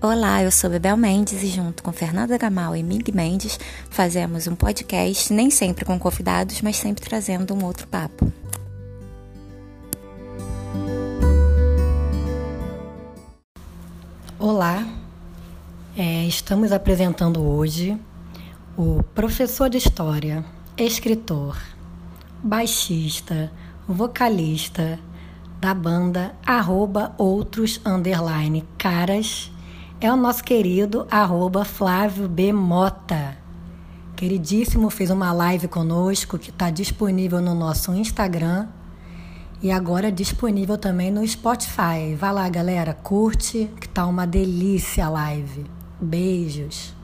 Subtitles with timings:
[0.00, 3.58] Olá, eu sou Bebel Mendes e junto com Fernanda Gamal e Mig Mendes
[3.90, 8.32] fazemos um podcast, nem sempre com convidados, mas sempre trazendo um outro papo.
[14.38, 14.86] Olá,
[15.96, 17.98] é, estamos apresentando hoje
[18.76, 20.44] o professor de História,
[20.76, 21.60] escritor,
[22.40, 23.50] baixista,
[23.88, 24.96] vocalista
[25.60, 26.36] da banda
[27.18, 27.80] outros
[28.78, 29.50] caras
[30.00, 32.52] é o nosso querido arroba Flávio B.
[32.52, 33.36] Mota.
[34.14, 38.68] Queridíssimo, fez uma live conosco que está disponível no nosso Instagram
[39.60, 42.14] e agora disponível também no Spotify.
[42.16, 45.66] Vai lá, galera, curte, que tá uma delícia a live.
[46.00, 46.94] Beijos.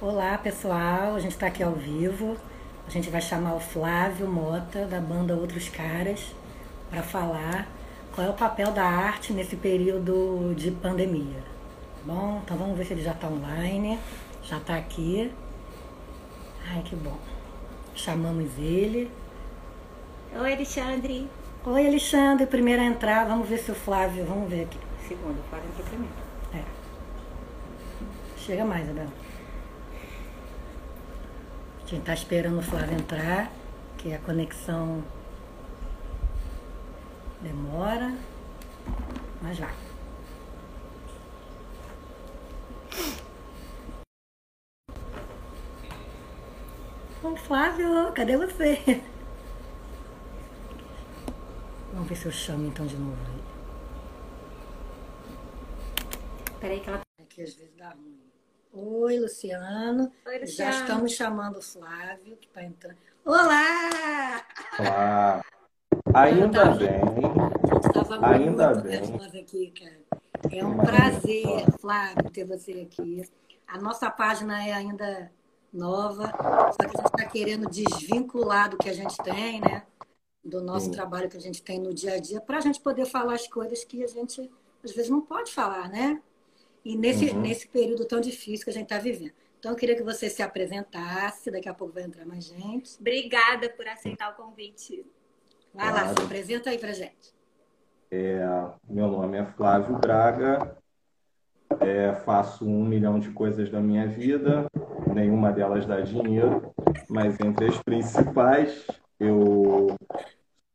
[0.00, 1.16] Olá, pessoal.
[1.16, 2.36] A gente está aqui ao vivo.
[2.86, 6.20] A gente vai chamar o Flávio Mota, da banda Outros Caras,
[6.88, 7.66] para falar
[8.14, 11.42] qual é o papel da arte nesse período de pandemia.
[12.04, 13.98] Bom, então vamos ver se ele já está online,
[14.42, 15.32] já está aqui.
[16.72, 17.18] Ai, que bom.
[17.94, 19.10] Chamamos ele.
[20.34, 21.28] Oi, Alexandre.
[21.64, 22.46] Oi, Alexandre.
[22.46, 24.24] Primeiro a entrar, vamos ver se o Flávio.
[24.24, 24.78] Vamos ver aqui.
[25.06, 26.14] Segundo, o Flávio entrou primeiro.
[26.54, 26.62] É.
[28.38, 29.08] Chega mais, Abel.
[31.84, 33.50] A gente está esperando o Flávio entrar,
[33.98, 35.02] que a conexão
[37.42, 38.14] demora,
[39.42, 39.74] mas vai.
[47.22, 49.02] Ô Flávio, cadê você?
[51.92, 53.16] Vamos ver se eu chamo então de novo.
[56.60, 57.00] Peraí que ela.
[57.20, 58.18] Aqui às vezes dá ruim.
[58.72, 60.12] Oi, Luciano.
[60.26, 60.72] Oi, Luciano.
[60.72, 62.96] Já estamos chamando o Flávio, que está entrando.
[63.24, 64.46] Olá!
[64.78, 65.42] Olá!
[66.14, 67.00] Ainda bem.
[67.86, 69.40] Estava Ainda muito bem.
[69.42, 70.00] aqui, cara.
[70.50, 73.22] É um prazer, Flávio, ter você aqui.
[73.66, 75.30] A nossa página é ainda
[75.72, 76.26] nova,
[76.72, 79.84] só que a gente está querendo desvincular do que a gente tem, né?
[80.44, 80.92] Do nosso Sim.
[80.92, 83.46] trabalho que a gente tem no dia a dia, para a gente poder falar as
[83.46, 84.50] coisas que a gente
[84.82, 86.20] às vezes não pode falar, né?
[86.84, 87.40] E nesse, Uhum.
[87.42, 89.32] nesse período tão difícil que a gente está vivendo.
[89.58, 92.96] Então, eu queria que você se apresentasse, daqui a pouco vai entrar mais gente.
[92.98, 95.04] Obrigada por aceitar o convite.
[95.74, 97.32] Vai lá, se apresenta aí pra gente.
[98.10, 98.40] É,
[98.88, 100.76] meu nome é Flávio Braga.
[101.80, 104.66] É, faço um milhão de coisas da minha vida,
[105.14, 106.74] nenhuma delas dá dinheiro,
[107.08, 108.86] mas entre as principais,
[109.18, 109.94] eu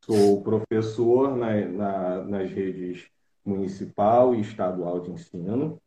[0.06, 3.08] sou professor na- na- nas redes
[3.46, 5.78] municipal e estadual de ensino.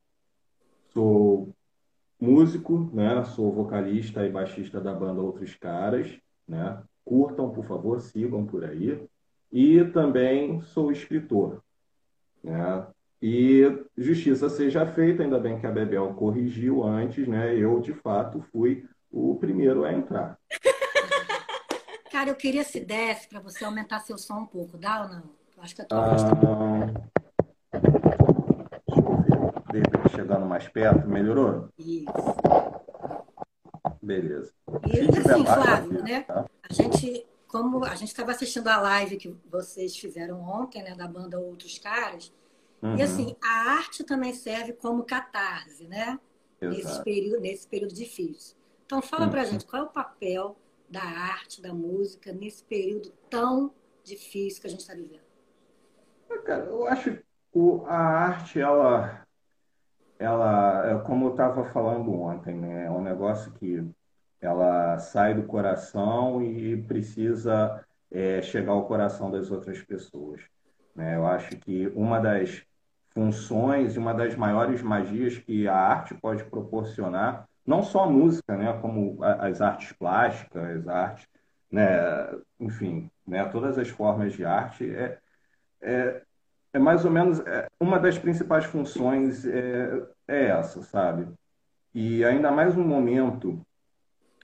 [0.93, 1.51] Sou
[2.21, 3.25] músico, né?
[3.25, 6.83] Sou vocalista e baixista da banda Outros Caras, né?
[7.09, 9.09] Curtam, por favor, sigam por aí.
[9.51, 11.63] E também sou escritor,
[12.45, 12.87] né?
[13.21, 13.65] E
[13.97, 17.57] justiça seja feita, ainda bem que a Bebel corrigiu antes, né?
[17.57, 20.39] Eu, de fato, fui o primeiro a entrar.
[22.13, 25.23] Cara, eu queria se desse para você aumentar seu som um pouco, dá ou não?
[25.57, 26.31] Eu acho que a tua voz tá...
[26.31, 26.91] Ah,
[28.87, 29.73] deixa eu ver.
[29.73, 31.71] De repente, chegando mais perto, melhorou?
[31.79, 32.07] Isso.
[34.03, 34.53] Beleza.
[34.87, 36.21] E assim, Flávio, né?
[36.23, 36.45] tá?
[36.71, 41.09] A gente, como a gente estava assistindo a live que vocês fizeram ontem, né, da
[41.09, 42.33] banda Outros Caras,
[42.83, 46.19] e Uhum, assim, a arte também serve como catarse, né?
[46.61, 48.57] Nesse período, nesse período difícil.
[48.87, 49.47] Então, fala pra Uhum.
[49.47, 50.57] gente qual é o papel
[50.89, 53.73] da arte, da música, nesse período tão
[54.05, 55.27] difícil que a gente está vivendo.
[56.45, 57.25] Cara, eu acho que
[57.87, 59.27] a arte, ela,
[60.19, 62.87] ela, é como eu estava falando ontem, né?
[62.87, 63.85] É um negócio que
[64.41, 70.43] ela sai do coração e precisa é, chegar ao coração das outras pessoas,
[70.95, 71.17] né?
[71.17, 72.63] Eu acho que uma das
[73.11, 78.57] funções e uma das maiores magias que a arte pode proporcionar, não só a música,
[78.57, 78.73] né?
[78.81, 81.27] Como as artes plásticas, as artes,
[81.71, 81.87] né?
[82.61, 83.45] Enfim, né?
[83.47, 85.19] Todas as formas de arte é
[85.81, 86.23] é,
[86.73, 91.29] é mais ou menos é, uma das principais funções é, é essa, sabe?
[91.95, 93.61] E ainda mais um momento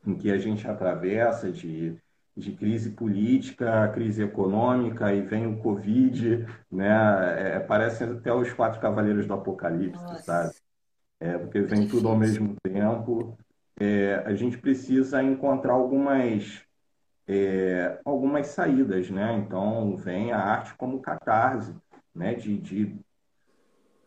[0.07, 1.97] em que a gente atravessa de,
[2.37, 7.57] de crise política, crise econômica e vem o Covid, né?
[7.57, 10.23] É, parece até os quatro cavaleiros do Apocalipse, Nossa.
[10.23, 10.55] sabe?
[11.21, 13.39] É, porque vem tudo ao mesmo tempo.
[13.81, 16.63] É, a gente precisa encontrar algumas
[17.27, 19.35] é, algumas saídas, né?
[19.39, 21.75] Então vem a arte como catarse,
[22.15, 22.35] né?
[22.35, 22.97] De, de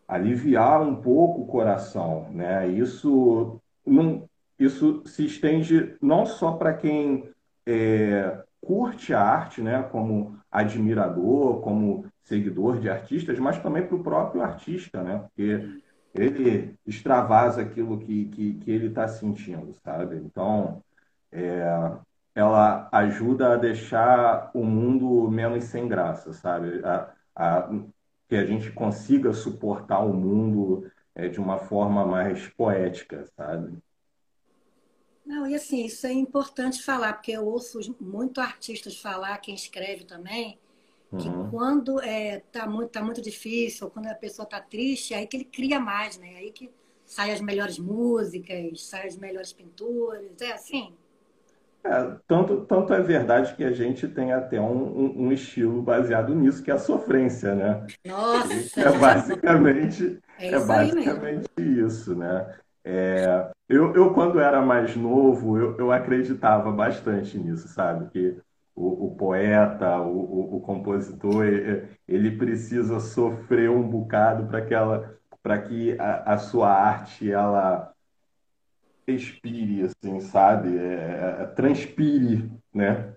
[0.06, 2.68] aliviar um pouco o coração, né?
[2.68, 4.27] Isso não,
[4.58, 7.30] isso se estende não só para quem
[7.66, 9.82] é, curte a arte, né?
[9.84, 15.18] Como admirador, como seguidor de artistas, mas também para o próprio artista, né?
[15.18, 15.80] Porque
[16.14, 20.16] ele extravasa aquilo que, que, que ele está sentindo, sabe?
[20.16, 20.82] Então,
[21.30, 21.62] é,
[22.34, 26.82] ela ajuda a deixar o mundo menos sem graça, sabe?
[26.84, 27.70] A, a,
[28.28, 33.78] que a gente consiga suportar o mundo é, de uma forma mais poética, sabe?
[35.28, 40.04] Não, e assim, isso é importante falar, porque eu ouço muito artistas falar, quem escreve
[40.04, 40.58] também,
[41.18, 41.50] que uhum.
[41.50, 45.26] quando é, tá, muito, tá muito difícil, ou quando a pessoa tá triste, é aí
[45.26, 46.32] que ele cria mais, né?
[46.32, 46.70] É aí que
[47.04, 50.94] saem as melhores músicas, saem as melhores pinturas, é assim.
[51.84, 56.34] É, tanto, tanto é verdade que a gente tem até um, um, um estilo baseado
[56.34, 57.86] nisso, que é a sofrência, né?
[58.06, 58.80] Nossa!
[58.80, 62.50] É basicamente, é, é basicamente isso, né?
[62.90, 68.08] É, eu, eu, quando era mais novo, eu, eu acreditava bastante nisso, sabe?
[68.10, 68.40] Que
[68.74, 71.44] o, o poeta, o, o, o, compositor,
[72.08, 75.18] ele precisa sofrer um bocado para que, ela,
[75.68, 77.92] que a, a, sua arte ela
[79.06, 80.78] expire, assim, sabe?
[80.78, 83.12] É, é, transpire, né?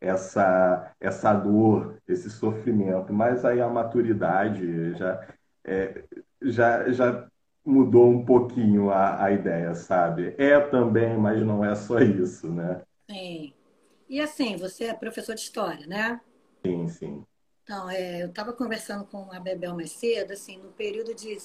[0.00, 3.12] Essa, essa dor, esse sofrimento.
[3.12, 5.26] Mas aí a maturidade já,
[5.64, 6.04] é,
[6.42, 7.26] já, já
[7.66, 10.34] mudou um pouquinho a, a ideia, sabe?
[10.38, 12.80] É também, mas não é só isso, né?
[13.10, 13.52] Sim.
[14.08, 16.20] E assim, você é professor de história, né?
[16.64, 17.24] Sim, sim.
[17.64, 21.36] Então, é, eu estava conversando com a Bebel mais cedo, assim, no período de,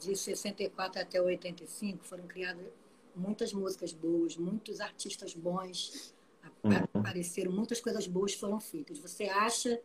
[0.00, 2.66] de 64 até 85 foram criadas
[3.14, 6.14] muitas músicas boas, muitos artistas bons
[6.62, 6.72] uhum.
[6.94, 8.98] apareceram, muitas coisas boas foram feitas.
[8.98, 9.80] Você acha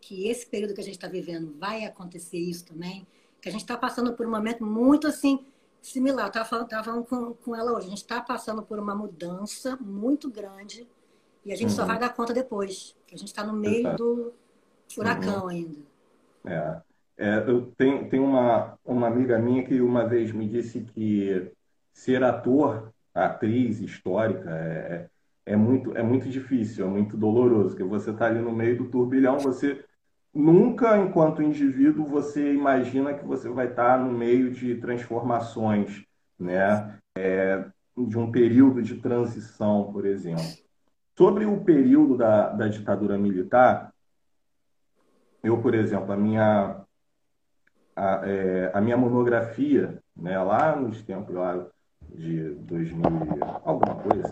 [0.00, 3.06] que esse período que a gente está vivendo vai acontecer isso também?
[3.40, 5.44] Que a gente está passando por um momento muito assim
[5.80, 6.28] similar.
[6.28, 7.86] Estava falando, falando com, com ela hoje.
[7.86, 10.86] A gente está passando por uma mudança muito grande
[11.44, 11.76] e a gente uhum.
[11.76, 12.96] só vai dar conta depois.
[13.06, 13.96] Que a gente está no meio Exato.
[13.96, 14.32] do
[14.92, 15.48] furacão uhum.
[15.48, 15.78] ainda.
[16.44, 16.80] É.
[17.18, 17.44] é.
[17.46, 21.52] eu tenho, tenho uma, uma amiga minha que uma vez me disse que
[21.92, 25.08] ser ator, atriz histórica, é,
[25.46, 28.76] é, é muito, é muito difícil, é muito doloroso, porque você está ali no meio
[28.76, 29.84] do turbilhão, você
[30.36, 36.04] nunca, enquanto indivíduo, você imagina que você vai estar no meio de transformações,
[36.38, 36.98] né?
[37.16, 37.64] É,
[37.96, 40.44] de um período de transição, por exemplo.
[41.16, 43.90] Sobre o período da, da ditadura militar,
[45.42, 46.82] eu, por exemplo, a minha,
[47.94, 51.66] a, é, a minha monografia, né, lá nos tempos lá
[52.10, 53.02] de 2000,
[53.64, 54.30] alguma coisa,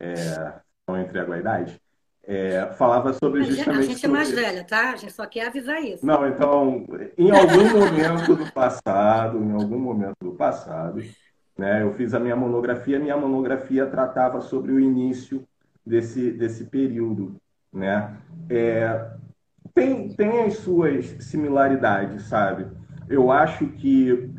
[0.00, 1.82] é, entre a idade,
[2.24, 3.78] é, falava sobre justamente.
[3.78, 4.92] A gente é mais velha, tá?
[4.92, 6.06] A gente só quer avisar isso.
[6.06, 6.86] Não, então,
[7.18, 11.02] em algum momento do passado, em algum momento do passado,
[11.58, 12.98] né, eu fiz a minha monografia.
[12.98, 15.44] Minha monografia tratava sobre o início
[15.84, 17.34] desse, desse período,
[17.72, 18.16] né?
[18.48, 19.10] É,
[19.74, 22.68] tem, tem as suas similaridades, sabe?
[23.08, 24.30] Eu acho que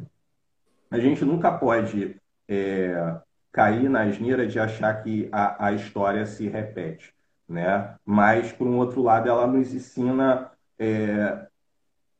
[0.89, 2.15] a gente nunca pode
[2.47, 3.18] é,
[3.51, 7.13] cair na asneira de achar que a, a história se repete
[7.48, 7.95] né?
[8.06, 11.48] Mas por um outro lado, ela nos ensina é,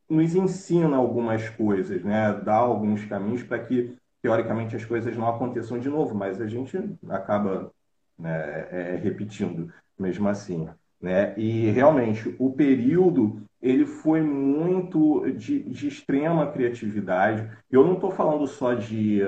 [0.10, 2.34] nos ensina algumas coisas, né?
[2.44, 6.78] Dá alguns caminhos para que teoricamente as coisas não aconteçam de novo, mas a gente
[7.10, 7.72] acaba
[8.18, 10.68] né, é, repetindo mesmo assim,
[11.02, 11.34] né?
[11.38, 17.50] E realmente o período ele foi muito de, de extrema criatividade.
[17.72, 19.22] Eu não estou falando só de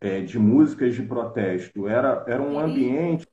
[0.00, 3.24] é, de músicas de protesto, era, era um ambiente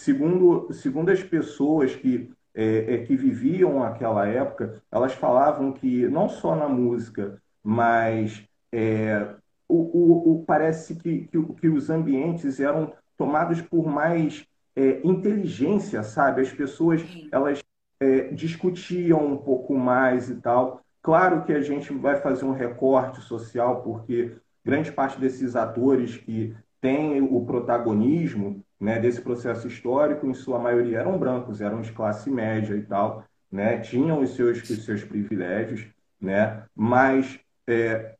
[0.00, 6.26] Segundo, segundo as pessoas que, é, é, que viviam aquela época, elas falavam que não
[6.26, 8.42] só na música, mas
[8.72, 9.34] é,
[9.68, 16.02] o, o, o, parece que, que, que, os ambientes eram tomados por mais é, inteligência,
[16.02, 16.40] sabe?
[16.40, 17.62] As pessoas elas
[18.00, 20.80] é, discutiam um pouco mais e tal.
[21.02, 26.56] Claro que a gente vai fazer um recorte social, porque grande parte desses atores que
[26.80, 32.30] têm o protagonismo né, desse processo histórico, em sua maioria eram brancos, eram de classe
[32.30, 35.86] média e tal, né, tinham os seus, os seus privilégios,
[36.20, 38.14] né, mas é,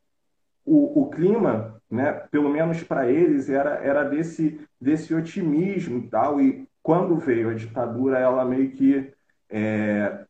[0.65, 6.41] o, o clima, né, pelo menos para eles, era, era desse, desse otimismo e tal,
[6.41, 9.13] e quando veio a ditadura, ela meio que
[9.49, 10.25] é,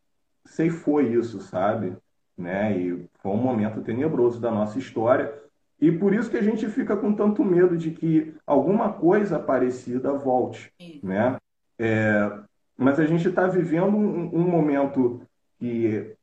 [0.47, 1.97] ceifou isso, sabe?
[2.37, 2.79] Né?
[2.79, 5.33] E foi um momento tenebroso da nossa história,
[5.81, 10.13] e por isso que a gente fica com tanto medo de que alguma coisa parecida
[10.13, 10.73] volte,
[11.03, 11.37] né?
[11.79, 12.31] É,
[12.77, 15.23] mas a gente está vivendo um, um, momento
[15.59, 16.15] que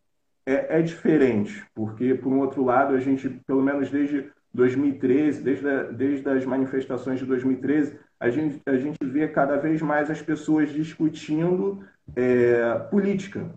[0.45, 5.67] é, é, diferente, porque, por um outro lado, a gente, pelo menos desde 2013, desde,
[5.67, 10.21] a, desde as manifestações de 2013, a gente, a gente vê cada vez mais as
[10.21, 11.83] pessoas discutindo
[12.15, 13.49] é, política,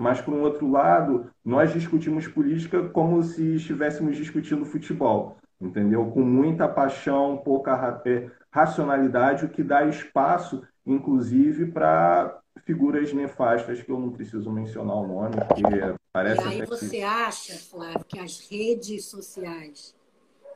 [0.00, 6.06] mas por um outro lado, nós discutimos política como se estivéssemos discutindo futebol, entendeu?
[6.06, 13.92] Com muita paixão, pouca é, racionalidade, o que dá espaço, inclusive, para figuras nefastas que
[13.92, 16.40] eu não preciso mencionar o nome, porque parece.
[16.40, 17.02] E aí você que...
[17.02, 19.94] acha, Flávio, que as redes sociais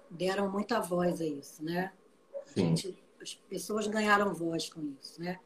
[0.08, 1.92] deram muita voz a isso, né?
[2.46, 2.68] Sim.
[2.68, 5.38] Gente, as pessoas ganharam voz com isso, né?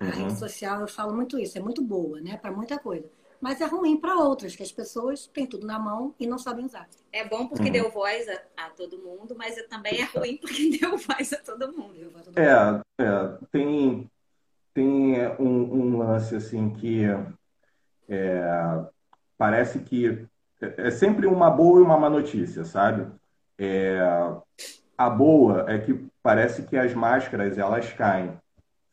[0.00, 0.10] A uhum.
[0.10, 2.36] rede social, eu falo muito isso, é muito boa, né?
[2.36, 3.08] Para muita coisa.
[3.44, 6.64] Mas é ruim para outras, que as pessoas têm tudo na mão e não sabem
[6.64, 6.88] usar.
[7.12, 7.72] É bom porque uhum.
[7.72, 11.70] deu voz a, a, todo mundo, mas também é ruim porque deu voz a todo
[11.70, 12.10] mundo.
[12.16, 12.82] A todo é, mundo.
[12.98, 14.10] é, tem,
[14.72, 17.02] tem um, um lance assim que
[18.08, 18.86] é,
[19.36, 20.26] parece que
[20.62, 23.12] é sempre uma boa e uma má notícia, sabe?
[23.58, 23.98] É,
[24.96, 28.40] a boa é que parece que as máscaras elas caem,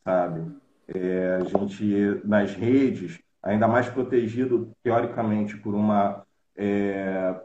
[0.04, 0.54] sabe?
[0.90, 6.24] É, a gente nas redes ainda mais protegido teoricamente por uma
[6.56, 7.36] é,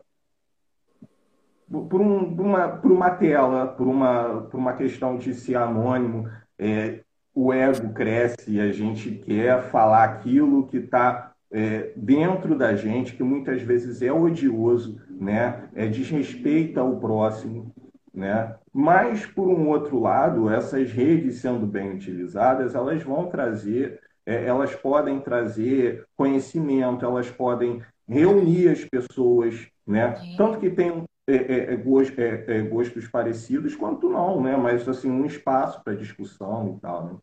[1.71, 6.29] por, um, por, uma, por uma tela, por uma, por uma questão de ser anônimo,
[6.59, 7.01] é,
[7.35, 13.15] o ego cresce e a gente quer falar aquilo que está é, dentro da gente,
[13.15, 15.69] que muitas vezes é odioso, né?
[15.75, 17.75] é, desrespeita o próximo.
[18.15, 18.55] Né?
[18.73, 25.21] Mas, por um outro lado, essas redes sendo bem utilizadas, elas vão trazer, elas podem
[25.21, 30.15] trazer conhecimento, elas podem reunir as pessoas, né?
[30.37, 34.57] Tanto que tem é, é, é, é gostos parecidos quanto não, né?
[34.57, 37.05] Mas assim um espaço para discussão e tal.
[37.07, 37.19] Né?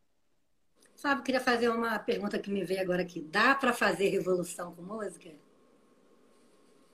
[0.95, 3.21] Sabe, queria fazer uma pergunta que me veio agora aqui.
[3.21, 5.29] Dá para fazer revolução com música?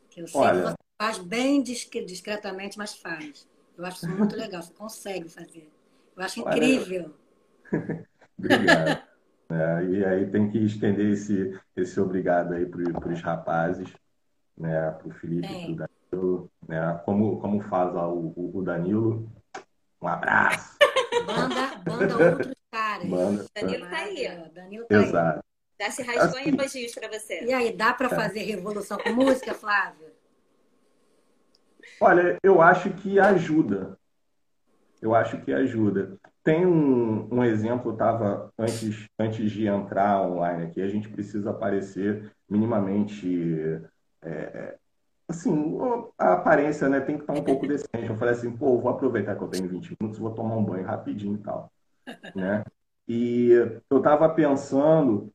[0.10, 0.62] Que eu sei Olha...
[0.62, 3.48] que você faz bem discretamente, mas faz.
[3.78, 4.62] Eu acho isso muito legal.
[4.62, 5.70] Você consegue fazer.
[6.16, 7.14] Eu acho incrível.
[8.38, 9.09] Obrigado.
[9.52, 13.92] É, e aí tem que estender esse, esse obrigado aí para os rapazes,
[14.56, 14.92] né?
[14.92, 17.02] Para o Felipe, para o Danilo, né?
[17.04, 19.28] Como, como faz o, o Danilo.
[20.02, 20.78] Um abraço.
[21.26, 23.06] Banda, banda outros caras.
[23.08, 23.46] Manda.
[23.56, 24.50] Danilo tá aí.
[24.54, 25.40] Danilo tá Exato.
[25.40, 25.50] aí.
[25.80, 27.44] Dá se rasgou assim, em elogios para você.
[27.46, 28.10] E aí, dá para é.
[28.10, 30.08] fazer revolução com música, Flávio?
[32.02, 33.98] Olha, eu acho que ajuda.
[35.02, 36.18] Eu acho que ajuda.
[36.44, 42.32] Tem um, um exemplo, estava antes, antes de entrar online aqui, a gente precisa aparecer
[42.50, 43.82] minimamente
[44.22, 44.78] é,
[45.28, 45.78] assim,
[46.18, 48.10] a aparência né, tem que estar um pouco decente.
[48.10, 50.86] Eu falei assim, pô, vou aproveitar que eu tenho 20 minutos, vou tomar um banho
[50.86, 51.72] rapidinho e tal
[52.36, 52.64] né?
[53.08, 53.52] E
[53.90, 55.32] eu estava pensando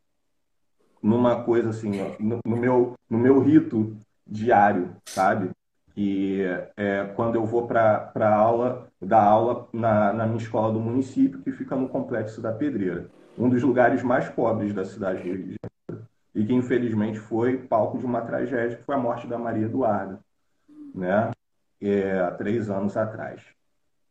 [1.03, 3.97] numa coisa assim, no, no, meu, no meu rito
[4.27, 5.51] diário, sabe?
[5.95, 6.43] Que
[6.77, 11.53] é quando eu vou para aula, dar aula na, na minha escola do município, que
[11.53, 13.07] fica no Complexo da Pedreira,
[13.39, 15.57] um dos lugares mais pobres da cidade de Rio de
[15.89, 19.67] Janeiro, e que infelizmente foi palco de uma tragédia, que foi a morte da Maria
[19.67, 20.19] Eduarda,
[20.95, 21.31] né?
[21.81, 23.43] É, há três anos atrás.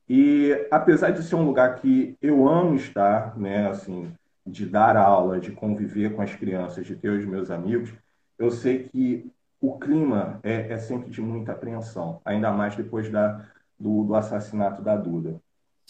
[0.07, 4.13] E apesar de ser um lugar que eu amo estar, né, assim,
[4.45, 7.93] de dar aula, de conviver com as crianças, de ter os meus amigos,
[8.37, 9.31] eu sei que
[9.63, 13.47] o clima é, é sempre de muita apreensão, ainda mais depois da,
[13.79, 15.41] do, do assassinato da Duda.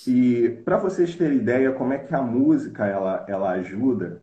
[0.06, 4.22] E para vocês terem ideia como é que a música ela, ela ajuda,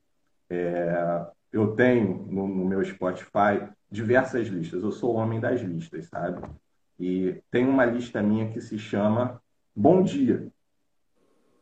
[0.48, 4.84] é, eu tenho no, no, meu Spotify diversas listas.
[4.84, 6.40] Eu sou o homem das listas, sabe?
[6.96, 9.42] E tem uma lista minha que se chama
[9.74, 10.46] Bom Dia,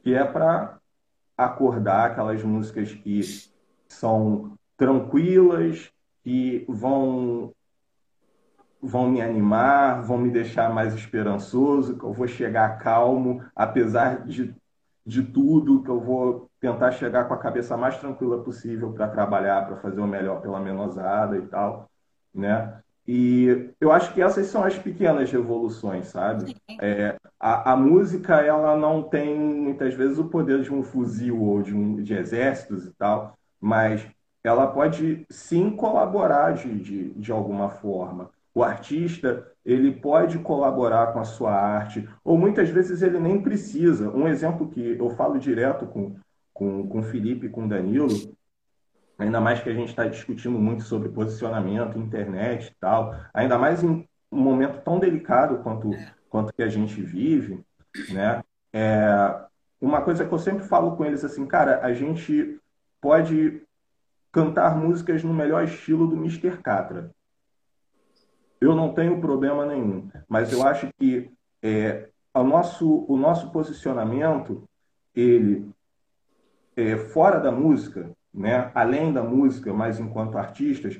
[0.02, 0.78] que é para
[1.38, 3.23] acordar aquelas músicas que
[3.88, 5.90] são tranquilas,
[6.23, 7.54] que vão
[8.82, 14.54] vão me animar, vão me deixar mais esperançoso, que eu vou chegar calmo, apesar de,
[15.04, 19.66] de tudo, que eu vou tentar chegar com a cabeça mais tranquila possível para trabalhar,
[19.66, 21.88] para fazer o melhor pela menosada e tal,
[22.35, 22.80] né?
[23.11, 26.54] E eu acho que essas são as pequenas revoluções, sabe?
[26.78, 31.62] É, a, a, música, ela não tem, muitas vezes, o poder de um fuzil ou
[31.62, 34.06] de, um, de exércitos e tal, mas
[34.44, 38.30] ela pode, sim, colaborar de, de, de alguma forma.
[38.58, 44.10] O artista, ele pode colaborar com a sua arte, ou muitas vezes ele nem precisa.
[44.10, 46.16] Um exemplo que eu falo direto com,
[46.52, 48.08] com, com o Felipe e com Danilo,
[49.16, 53.84] ainda mais que a gente está discutindo muito sobre posicionamento, internet e tal, ainda mais
[53.84, 55.92] em um momento tão delicado quanto,
[56.28, 57.64] quanto que a gente vive,
[58.10, 58.42] né?
[58.72, 59.40] É,
[59.80, 62.58] uma coisa que eu sempre falo com eles assim, cara, a gente
[63.00, 63.62] pode
[64.32, 66.60] cantar músicas no melhor estilo do Mr.
[66.60, 67.16] Catra.
[68.60, 71.30] Eu não tenho problema nenhum, mas eu acho que
[71.62, 74.64] é, o, nosso, o nosso posicionamento,
[75.14, 75.70] ele
[76.76, 80.98] é, fora da música, né, além da música, mas enquanto artistas,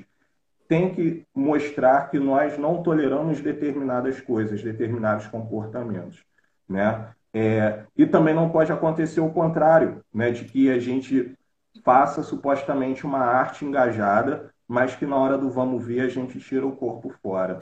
[0.67, 6.23] tem que mostrar que nós não toleramos determinadas coisas, determinados comportamentos,
[6.67, 7.09] né?
[7.33, 10.29] É, e também não pode acontecer o contrário, né?
[10.29, 11.35] De que a gente
[11.83, 16.65] faça supostamente uma arte engajada, mas que na hora do vamos ver a gente tira
[16.65, 17.57] o corpo fora,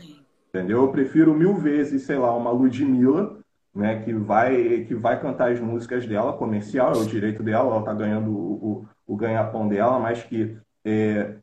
[0.49, 0.81] entendeu?
[0.81, 3.39] Eu prefiro mil vezes, sei lá, uma Ludmilla,
[3.73, 4.01] né?
[4.03, 7.93] Que vai que vai cantar as músicas dela, comercial, é o direito dela, ela tá
[7.93, 11.35] ganhando o, o, o ganha-pão dela, mas que é,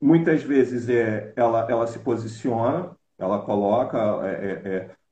[0.00, 4.60] muitas vezes é, ela, ela se posiciona, ela coloca, é,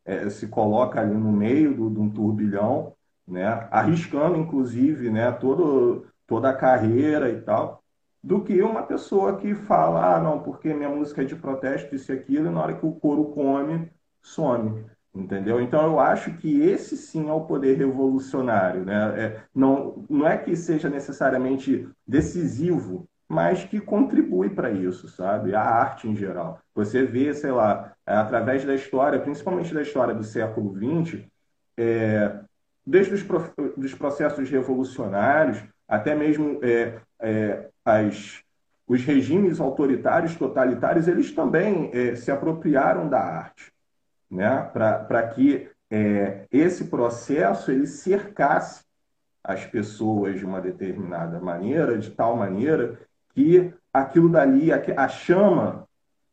[0.07, 2.95] é, é, é se coloca ali no meio do, de um turbilhão,
[3.29, 3.69] né?
[3.71, 5.31] arriscando, inclusive, né?
[5.31, 7.84] Todo, toda a carreira e tal,
[8.25, 12.11] do que uma pessoa que fala, ah, não, porque minha música é de protesto, isso
[12.11, 13.91] e aquilo, e na hora que o couro come,
[14.23, 14.87] some.
[15.15, 15.61] Entendeu?
[15.61, 18.83] Então eu acho que esse sim é o poder revolucionário.
[18.83, 18.95] Né?
[19.21, 25.55] É, não, não é que seja necessariamente decisivo, mas que contribui para isso, sabe?
[25.55, 26.59] A arte em geral.
[26.75, 31.27] Você vê, sei lá, através da história, principalmente da história do século XX,
[31.77, 32.41] é,
[32.87, 33.23] desde os
[33.77, 38.43] dos processos revolucionários até mesmo é, é, as,
[38.87, 43.73] os regimes autoritários, totalitários, eles também é, se apropriaram da arte,
[44.31, 44.63] né?
[44.73, 48.85] para que é, esse processo ele cercasse
[49.43, 52.99] as pessoas de uma determinada maneira, de tal maneira
[53.35, 55.87] que aquilo dali, a, chama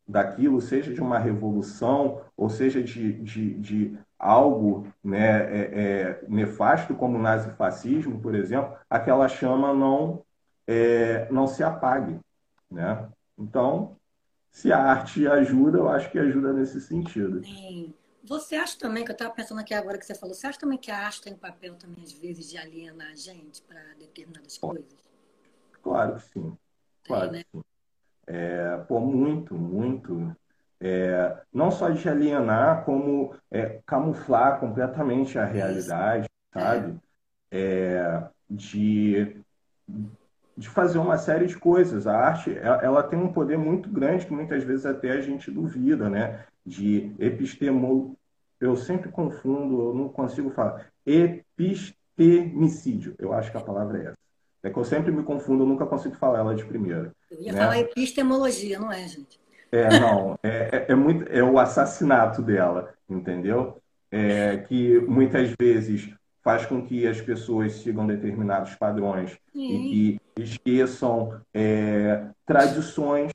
[0.08, 6.96] daquilo, seja de uma revolução, ou seja de, de, de algo né, é, é, nefasto,
[6.96, 10.24] como o nazifascismo, por exemplo, aquela chama não,
[10.72, 12.20] é, não se apague.
[12.70, 13.10] Né?
[13.38, 13.98] Então,
[14.50, 17.44] se a arte ajuda, eu acho que ajuda nesse sentido.
[17.44, 17.94] Sim.
[18.24, 20.78] Você acha também, que eu estava pensando aqui agora que você falou, você acha também
[20.78, 24.86] que a arte tem papel também, às vezes, de alienar a gente para determinadas coisas?
[25.82, 26.58] Claro que sim.
[27.04, 27.44] Claro né?
[27.44, 27.63] que sim.
[28.28, 30.36] É, pô, muito, muito.
[30.80, 37.00] É, não só de alienar, como é, camuflar completamente a realidade, sabe?
[37.50, 39.43] É, de,
[40.58, 42.08] de fazer uma série de coisas.
[42.08, 46.10] A arte ela tem um poder muito grande que muitas vezes até a gente duvida,
[46.10, 46.46] né?
[46.66, 48.18] De epistemo...
[48.60, 50.86] Eu sempre confundo, eu não consigo falar.
[51.04, 54.18] Epistemicídio, eu acho que a palavra é essa.
[54.64, 57.12] É que eu sempre me confundo, eu nunca consigo falar ela de primeira.
[57.32, 57.60] Eu ia né?
[57.60, 59.42] falar epistemologia, não é, gente?
[59.72, 63.82] É, não, é, é, é, muito, é o assassinato dela, entendeu?
[64.12, 69.91] É, que muitas vezes faz com que as pessoas sigam determinados padrões Sim.
[69.91, 73.32] e que esqueçam é, tradições,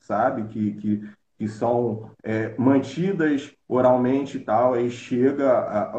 [0.00, 0.44] sabe?
[0.44, 5.98] Que, que, que são é, mantidas oralmente e tal, aí chega a, a,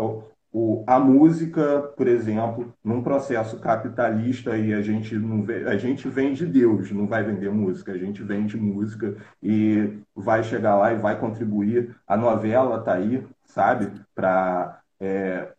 [0.87, 6.45] a música, por exemplo, num processo capitalista e a gente não vê, a gente vende
[6.45, 11.19] Deus, não vai vender música, a gente vende música e vai chegar lá e vai
[11.19, 11.95] contribuir.
[12.07, 15.49] A novela tá aí, sabe, para é,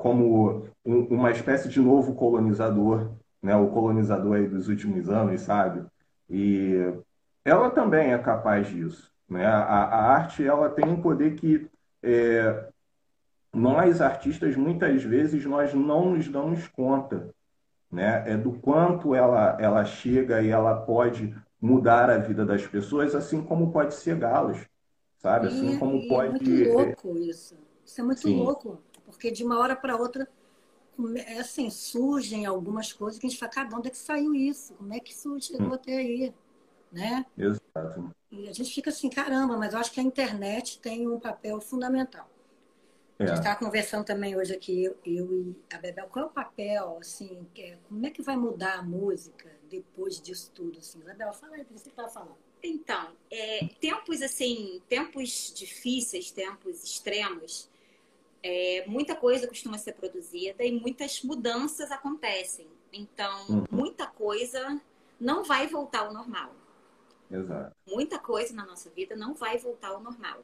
[0.00, 5.84] como um, uma espécie de novo colonizador, né, o colonizador aí dos últimos anos, sabe?
[6.28, 6.74] E
[7.44, 9.46] ela também é capaz disso, né?
[9.46, 11.68] A, a arte ela tem um poder que
[12.02, 12.68] é,
[13.52, 17.28] nós artistas muitas vezes nós não nos damos conta,
[17.90, 18.24] né?
[18.26, 23.42] É do quanto ela ela chega e ela pode mudar a vida das pessoas, assim
[23.42, 24.66] como pode cegá-las,
[25.18, 25.48] sabe?
[25.48, 26.28] Assim como e pode.
[26.28, 27.56] É muito louco isso.
[27.84, 28.36] Isso é muito Sim.
[28.36, 28.78] louco,
[29.10, 30.28] porque de uma hora para outra
[31.26, 34.74] é assim, surgem algumas coisas que a gente fala, cara, onde é que saiu isso?
[34.74, 36.34] Como é que isso chegou até aí?
[36.92, 37.24] Né?
[37.38, 38.14] Exato.
[38.30, 41.60] E a gente fica assim, caramba, mas eu acho que a internet tem um papel
[41.60, 42.28] fundamental.
[43.18, 43.24] É.
[43.24, 46.30] A gente estava conversando também hoje aqui, eu, eu, e a Bebel, qual é o
[46.30, 51.00] papel, assim, é, como é que vai mudar a música depois disso tudo, assim?
[51.00, 52.36] Bebel, fala aí o que você estava falando.
[52.62, 57.69] Então, é, tempos assim, tempos difíceis, tempos extremos,
[58.42, 62.66] é, muita coisa costuma ser produzida e muitas mudanças acontecem.
[62.92, 63.64] Então, uhum.
[63.70, 64.80] muita coisa
[65.20, 66.52] não vai voltar ao normal.
[67.30, 67.76] Exato.
[67.86, 70.42] Muita coisa na nossa vida não vai voltar ao normal.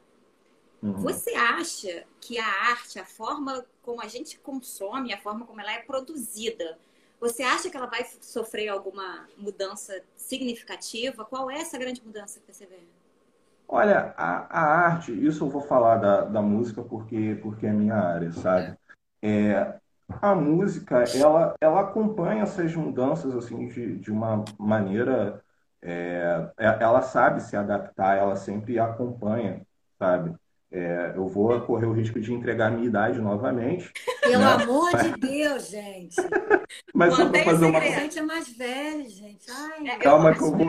[0.81, 0.93] Uhum.
[0.93, 5.73] Você acha que a arte, a forma como a gente consome, a forma como ela
[5.73, 6.77] é produzida,
[7.19, 11.25] você acha que ela vai sofrer alguma mudança significativa?
[11.25, 12.79] Qual é essa grande mudança que você vê?
[13.69, 17.95] Olha, a, a arte, isso eu vou falar da, da música porque, porque é minha
[17.95, 18.77] área, sabe?
[19.21, 19.75] É,
[20.21, 25.43] a música, ela, ela acompanha essas mudanças assim de, de uma maneira.
[25.81, 29.61] É, é ela sabe se adaptar, ela sempre acompanha,
[29.99, 30.33] sabe?
[30.71, 33.91] É, eu vou correr o risco de entregar a minha idade novamente.
[34.21, 34.63] Pelo né?
[34.63, 36.15] amor de Deus, gente.
[36.93, 37.79] Mas só para fazer uma.
[37.79, 39.45] A gente é mais velho, gente.
[39.49, 40.67] Ai, calma que eu vou.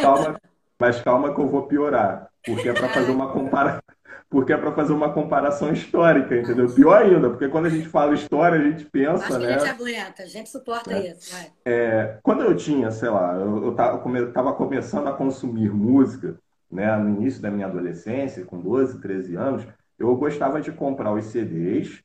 [0.00, 0.40] Calma,
[0.78, 3.82] mas calma que eu vou piorar, porque é para fazer uma comparação.
[4.30, 6.68] Porque é para fazer uma comparação histórica, entendeu?
[6.74, 9.24] Pior ainda, porque quando a gente fala história, a gente pensa.
[9.24, 9.54] Acho que né?
[9.54, 11.12] a gente aguenta, a gente suporta é.
[11.12, 11.34] isso.
[11.34, 11.50] Vai.
[11.64, 16.36] É, quando eu tinha, sei lá, eu estava começando a consumir música,
[16.70, 19.66] né, no início da minha adolescência, com 12, 13 anos,
[19.98, 22.02] eu gostava de comprar os CDs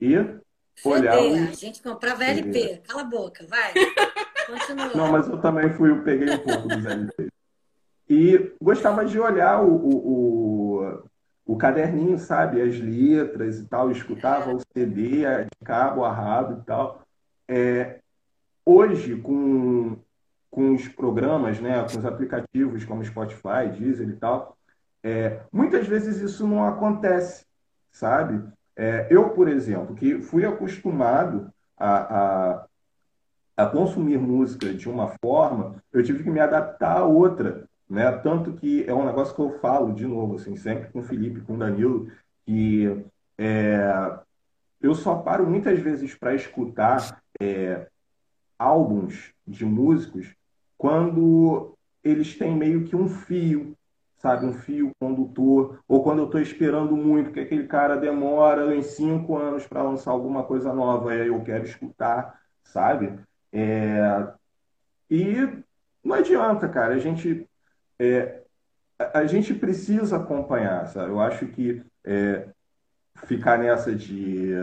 [0.00, 0.40] e CD,
[0.84, 1.18] olhar.
[1.18, 1.48] Os...
[1.48, 3.72] A gente comprava LP, cala a boca, vai.
[4.46, 4.94] Continua.
[4.94, 7.28] Não, mas eu também fui, eu peguei um pouco dos LP.
[8.08, 11.02] E gostava de olhar o, o, o,
[11.46, 12.62] o, caderninho, sabe?
[12.62, 13.90] As letras e tal.
[13.90, 17.02] escutava o CD de cabo a rabo e tal.
[17.46, 17.98] É,
[18.64, 19.96] hoje, com,
[20.50, 21.80] com os programas, né?
[21.80, 24.56] com os aplicativos como Spotify, Deezer e tal,
[25.02, 27.44] é, muitas vezes isso não acontece,
[27.90, 28.42] sabe?
[28.76, 32.66] É, eu, por exemplo, que fui acostumado a, a,
[33.56, 38.10] a, consumir música de uma forma, eu tive que me adaptar a outra, né?
[38.18, 41.40] Tanto que é um negócio que eu falo de novo, assim, sempre com o Felipe,
[41.40, 42.10] com o Danilo,
[42.44, 43.04] que
[43.36, 44.18] é,
[44.80, 47.88] eu só paro muitas vezes para escutar é,
[48.58, 50.34] álbuns de músicos
[50.76, 51.74] quando
[52.04, 53.76] eles têm meio que um fio
[54.18, 58.82] sabe, um fio condutor, ou quando eu estou esperando muito, que aquele cara demora em
[58.82, 63.18] cinco anos para lançar alguma coisa nova, e eu quero escutar, sabe?
[63.52, 64.26] É...
[65.08, 65.62] E
[66.04, 67.47] não adianta, cara, a gente,
[67.98, 68.42] é...
[68.98, 71.10] a gente precisa acompanhar, sabe?
[71.10, 72.48] Eu acho que é...
[73.26, 74.54] ficar nessa de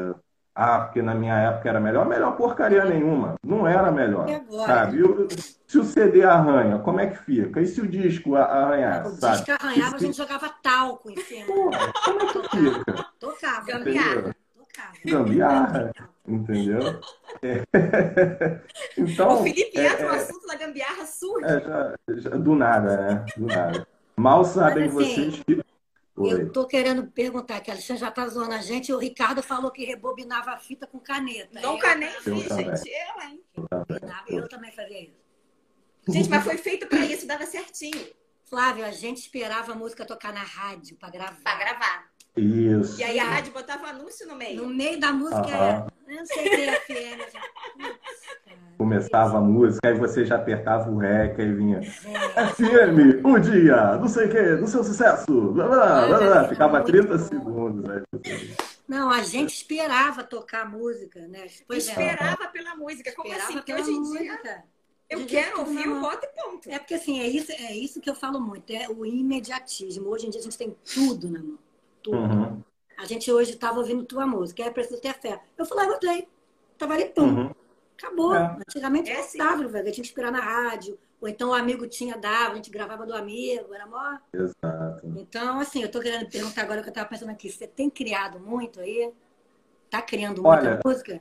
[0.58, 2.08] ah, porque na minha época era melhor.
[2.08, 3.36] Melhor porcaria nenhuma.
[3.46, 4.26] Não era melhor.
[4.66, 5.00] Sabe?
[5.00, 5.28] Eu,
[5.68, 7.60] se o CD arranha, como é que fica?
[7.60, 9.06] E se o disco arranhar?
[9.06, 9.36] O sabe?
[9.36, 11.46] disco arranhava, a gente jogava talco em cima.
[11.46, 13.06] Porra, como é que fica?
[13.20, 13.66] Tocava.
[13.66, 14.36] Gambiarra.
[15.06, 15.92] Gambiarra.
[16.28, 17.00] Entendeu?
[17.42, 17.64] É.
[18.98, 21.46] Então, o Felipe entra é, no assunto da gambiarra surge.
[21.46, 23.26] É, já, já, do nada, né?
[23.38, 23.88] Do nada.
[24.16, 25.62] Mal sabem assim, vocês que
[26.18, 26.32] Oi.
[26.32, 29.70] Eu estou querendo perguntar, que a Alexandre já está zoando a gente, o Ricardo falou
[29.70, 31.60] que rebobinava a fita com caneta.
[31.60, 32.90] Nunca nem fiz, gente.
[32.90, 33.44] Eu, hein?
[34.30, 35.26] Eu, eu também fazia isso.
[36.08, 38.08] Gente, mas foi feito para isso, dava certinho.
[38.46, 41.42] Flávio, a gente esperava a música tocar na rádio para gravar.
[41.44, 42.15] Para gravar.
[42.38, 43.00] Isso.
[43.00, 44.64] E aí a rádio botava anúncio no meio.
[44.64, 45.88] No meio da música era.
[46.08, 47.46] Não sei se era FM.
[48.78, 51.82] Começava a música, aí você já apertava o REC e vinha.
[51.82, 55.54] FM, o dia, não sei o que, do seu sucesso.
[55.54, 56.48] Blá, blá, blá, blá.
[56.50, 57.90] Ficava 30 segundos.
[57.90, 58.04] Aí.
[58.86, 61.48] Não, a gente esperava tocar a música, né?
[61.66, 62.48] Pois esperava é.
[62.48, 63.14] pela música.
[63.16, 63.62] Como esperava assim?
[63.62, 64.42] Que hoje em música.
[64.44, 64.64] dia.
[65.10, 66.70] Eu quero ouvir o voto e ponto.
[66.70, 70.10] É porque assim, é isso, é isso que eu falo muito, é o imediatismo.
[70.10, 71.60] Hoje em dia a gente tem tudo na mão.
[72.06, 72.18] Tudo.
[72.18, 72.62] Uhum.
[72.98, 75.42] A gente hoje estava ouvindo tua música, é preciso ter fé.
[75.58, 76.28] Eu falei, eu play.
[76.78, 77.24] Tava ali, pum.
[77.24, 77.52] Uhum.
[77.98, 78.36] Acabou.
[78.36, 78.58] É.
[78.68, 79.40] Antigamente é assim.
[79.40, 79.66] velho.
[79.66, 80.98] A gente tinha que esperar na rádio.
[81.20, 84.18] Ou então o amigo tinha, dava, a gente gravava do amigo, era mó.
[84.32, 85.14] Exato.
[85.16, 87.50] Então, assim, eu tô querendo perguntar agora o que eu tava pensando aqui.
[87.50, 89.12] Você tem criado muito aí?
[89.90, 91.20] Tá criando muita Olha, música?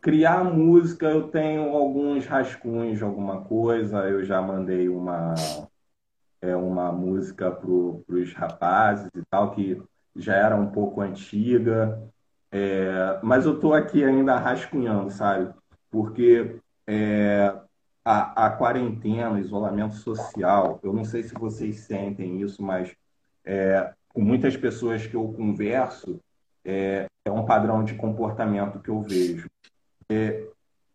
[0.00, 3.98] Criar música, eu tenho alguns rascunhos de alguma coisa.
[4.08, 5.34] Eu já mandei uma,
[6.48, 9.82] é, uma música para os rapazes e tal, que
[10.16, 12.02] já era um pouco antiga.
[12.50, 15.52] É, mas eu estou aqui ainda rascunhando, sabe?
[15.94, 16.56] porque
[16.88, 17.54] é,
[18.04, 22.92] a, a, quarentena, o isolamento social, eu não sei se vocês sentem isso, mas
[23.44, 26.18] é, com muitas pessoas que eu converso,
[26.64, 29.48] é, é, um padrão de comportamento que eu vejo.
[30.10, 30.48] É,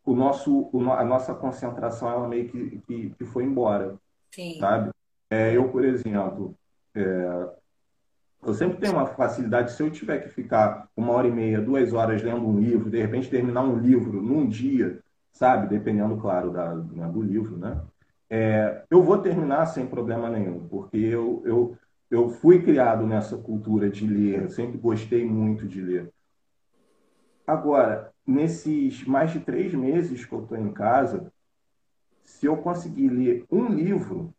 [0.06, 3.96] o nosso, o, a nossa concentração ela meio que, que, que foi embora,
[4.36, 4.60] Sim.
[4.60, 4.90] sabe?
[5.30, 6.56] É, eu, por exemplo,
[6.96, 7.50] é,
[8.42, 11.94] eu sempre tenho uma facilidade, se eu tiver que ficar uma hora e meia, duas
[11.94, 15.00] horas lendo um livro, de repente terminar um livro num dia,
[15.32, 15.68] sabe?
[15.68, 17.82] Dependendo, claro, da, né, do livro, né?
[18.30, 21.78] É, eu vou terminar sem problema nenhum, porque eu, eu,
[22.10, 26.10] eu fui criado nessa cultura de ler, sempre gostei muito de ler.
[27.46, 31.32] Agora, nesses mais de três meses que eu estou em casa,
[32.24, 34.34] se eu conseguir ler um livro,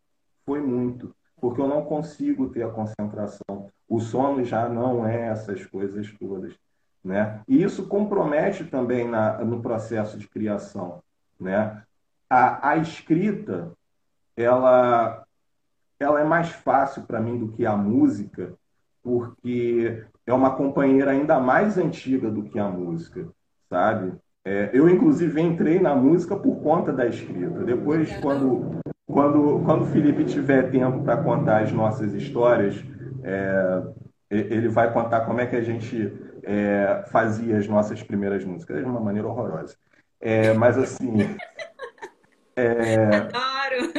[0.50, 3.70] foi muito porque eu não consigo ter a concentração.
[3.88, 6.52] O sono já não é essas coisas todas.
[7.02, 7.40] Né?
[7.48, 11.02] E isso compromete também na, no processo de criação.
[11.38, 11.82] Né?
[12.28, 13.72] A, a escrita,
[14.36, 15.24] ela,
[15.98, 18.52] ela é mais fácil para mim do que a música,
[19.02, 23.26] porque é uma companheira ainda mais antiga do que a música,
[23.70, 24.12] sabe?
[24.44, 27.64] É, eu, inclusive, entrei na música por conta da escrita.
[27.64, 28.80] Depois, quando
[29.12, 32.82] quando, quando o Felipe tiver tempo para contar as nossas histórias,
[33.22, 33.82] é,
[34.30, 38.84] ele vai contar como é que a gente é, fazia as nossas primeiras músicas de
[38.84, 39.76] uma maneira horrorosa.
[40.20, 41.36] É, mas assim.
[42.56, 43.92] É, Adoro!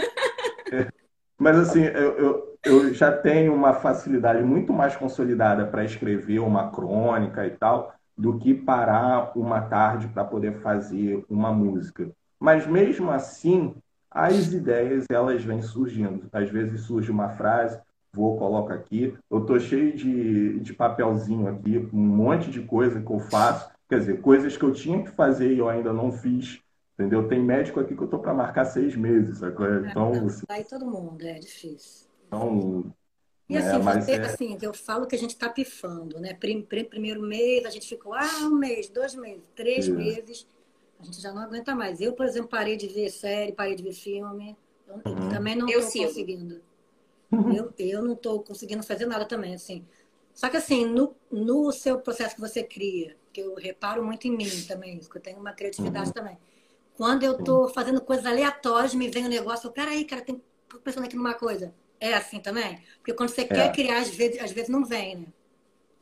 [1.42, 6.70] Mas assim, eu, eu, eu já tenho uma facilidade muito mais consolidada para escrever uma
[6.70, 12.12] crônica e tal, do que parar uma tarde para poder fazer uma música.
[12.40, 13.74] Mas mesmo assim,
[14.12, 16.28] as ideias elas vêm surgindo.
[16.34, 17.80] Às vezes surge uma frase,
[18.12, 19.18] vou, coloco aqui.
[19.30, 23.72] Eu tô cheio de, de papelzinho aqui, um monte de coisa que eu faço.
[23.88, 26.60] Quer dizer, coisas que eu tinha que fazer e eu ainda não fiz.
[26.94, 27.28] Entendeu?
[27.28, 29.42] Tem médico aqui que eu tô para marcar seis meses.
[29.42, 32.08] Agora, é, então, não, assim, vai todo mundo, é difícil.
[32.28, 32.94] Então,
[33.52, 34.22] e assim, é, você, é...
[34.22, 36.34] assim, eu falo que a gente está pifando, né?
[36.34, 39.94] Primeiro mês, a gente ficou, ah, um mês, dois meses, três Isso.
[39.94, 40.48] meses,
[41.02, 42.00] a gente já não aguenta mais.
[42.00, 44.56] Eu, por exemplo, parei de ver série, parei de ver filme.
[44.88, 45.30] Eu uhum.
[45.30, 46.62] também não estou conseguindo.
[47.32, 47.54] Uhum.
[47.54, 49.86] Eu, eu não estou conseguindo fazer nada também, assim.
[50.34, 54.36] Só que assim, no, no seu processo que você cria, que eu reparo muito em
[54.36, 56.14] mim também, que eu tenho uma criatividade uhum.
[56.14, 56.38] também.
[56.96, 60.78] Quando eu estou fazendo coisas aleatórias, me vem um negócio, eu, peraí, cara, tem, tô
[60.78, 61.74] pensando aqui numa coisa.
[62.00, 62.82] É assim também?
[62.98, 63.46] Porque quando você é.
[63.46, 65.28] quer criar, às vezes, às vezes não vem, né?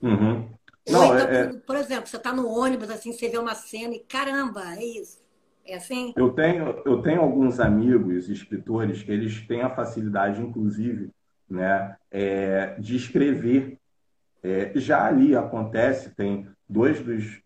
[0.02, 0.50] Uhum.
[0.92, 4.00] Não, então, é, por exemplo, você está no ônibus, assim, você vê uma cena e
[4.00, 5.20] caramba, é isso.
[5.66, 6.14] É assim?
[6.16, 11.12] Eu tenho, eu tenho alguns amigos escritores que eles têm a facilidade, inclusive,
[11.50, 13.78] né, é, de escrever.
[14.42, 17.42] É, já ali acontece, tem dois dos,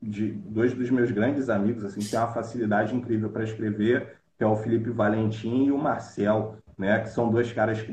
[0.00, 4.44] de, dois dos meus grandes amigos assim, que têm uma facilidade incrível para escrever, que
[4.44, 7.92] é o Felipe Valentim e o Marcel né, que são dois caras que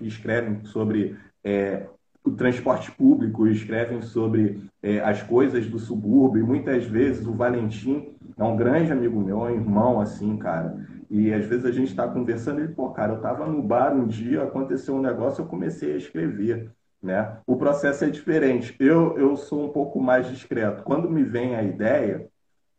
[0.00, 1.86] escrevem sobre é,
[2.24, 8.14] o transporte público, escrevem sobre é, as coisas do subúrbio, e muitas vezes o Valentim
[8.36, 10.74] é um grande amigo meu, é um irmão, assim, cara.
[11.10, 13.94] E às vezes a gente está conversando e ele, pô, cara, eu estava no bar
[13.94, 16.72] um dia, aconteceu um negócio, eu comecei a escrever.
[17.02, 17.36] Né?
[17.46, 18.74] O processo é diferente.
[18.80, 20.82] Eu, eu sou um pouco mais discreto.
[20.82, 22.26] Quando me vem a ideia,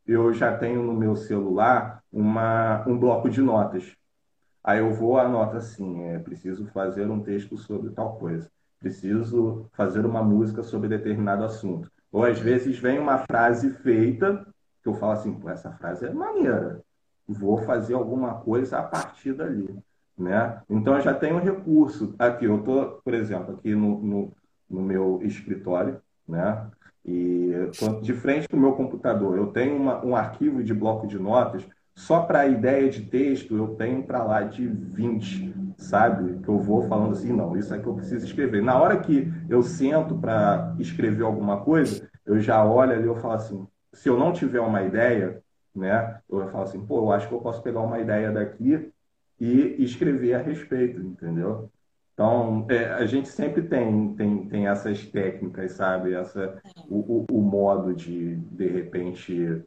[0.07, 3.95] eu já tenho no meu celular uma, um bloco de notas.
[4.63, 10.05] Aí eu vou, anoto assim, é, preciso fazer um texto sobre tal coisa, preciso fazer
[10.05, 11.91] uma música sobre determinado assunto.
[12.11, 14.45] Ou às vezes vem uma frase feita,
[14.81, 16.81] que eu falo assim, Pô, essa frase é maneira,
[17.27, 19.67] vou fazer alguma coisa a partir dali.
[20.17, 20.61] Né?
[20.69, 22.15] Então eu já tenho um recurso.
[22.17, 24.31] Aqui, eu estou, por exemplo, aqui no, no,
[24.69, 26.69] no meu escritório, né?
[27.03, 29.37] E tô de frente para o meu computador.
[29.37, 31.63] Eu tenho uma, um arquivo de bloco de notas
[31.95, 36.39] só para a ideia de texto, eu tenho para lá de 20, sabe?
[36.39, 38.61] Que eu vou falando assim, não, isso é que eu preciso escrever.
[38.61, 43.33] Na hora que eu sento para escrever alguma coisa, eu já olho ali e falo
[43.33, 45.41] assim, se eu não tiver uma ideia,
[45.73, 46.19] né?
[46.29, 48.91] Eu falo assim, pô, eu acho que eu posso pegar uma ideia daqui
[49.39, 51.69] e escrever a respeito, entendeu?
[52.13, 56.13] Então, é, a gente sempre tem, tem, tem essas técnicas, sabe?
[56.13, 59.63] Essa, o, o, o modo de, de repente,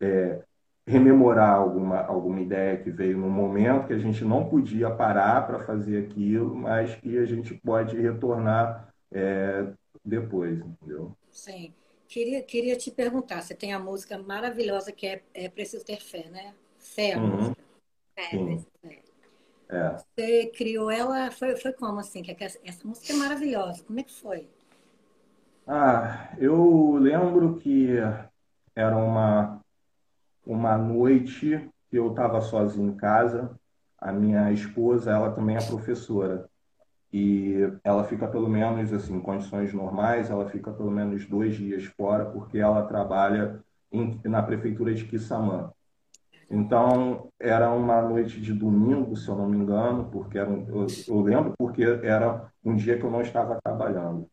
[0.00, 0.42] é,
[0.86, 5.60] rememorar alguma, alguma ideia que veio no momento que a gente não podia parar para
[5.60, 9.72] fazer aquilo, mas que a gente pode retornar é,
[10.04, 11.16] depois, entendeu?
[11.30, 11.72] Sim.
[12.08, 16.28] Queria, queria te perguntar, você tem a música maravilhosa que é, é Preciso Ter Fé,
[16.28, 16.52] né?
[16.78, 17.28] Fé, a uhum.
[17.28, 17.62] música.
[18.14, 18.66] Fé, Sim.
[19.70, 19.96] É.
[19.96, 22.22] Você criou ela, foi, foi como assim?
[22.22, 24.46] Que essa música é maravilhosa, como é que foi?
[25.66, 27.96] Ah, eu lembro que
[28.74, 29.61] era uma
[30.46, 33.50] uma noite que eu estava sozinho em casa.
[33.98, 36.48] A minha esposa, ela também é professora.
[37.12, 41.84] E ela fica pelo menos, assim, em condições normais, ela fica pelo menos dois dias
[41.84, 43.60] fora, porque ela trabalha
[43.92, 45.70] em, na prefeitura de Quissamã.
[46.50, 50.86] Então, era uma noite de domingo, se eu não me engano, porque era um, eu,
[51.08, 54.26] eu, lembro porque era um dia que eu não estava trabalhando.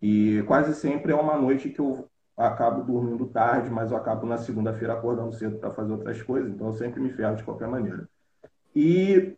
[0.00, 2.08] E quase sempre é uma noite que eu
[2.40, 6.68] acabo dormindo tarde, mas eu acabo na segunda-feira acordando cedo para fazer outras coisas, então
[6.68, 8.08] eu sempre me ferro de qualquer maneira.
[8.74, 9.36] E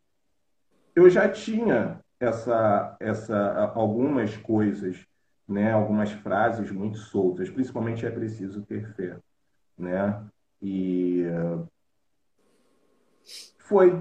[0.94, 5.06] eu já tinha essa, essa algumas coisas,
[5.48, 9.18] né, algumas frases muito soltas, principalmente é preciso ter fé,
[9.76, 10.24] né?
[10.60, 11.24] E
[13.58, 14.00] foi,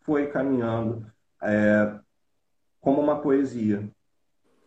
[0.00, 1.04] foi caminhando
[1.42, 1.98] é,
[2.80, 3.88] como uma poesia,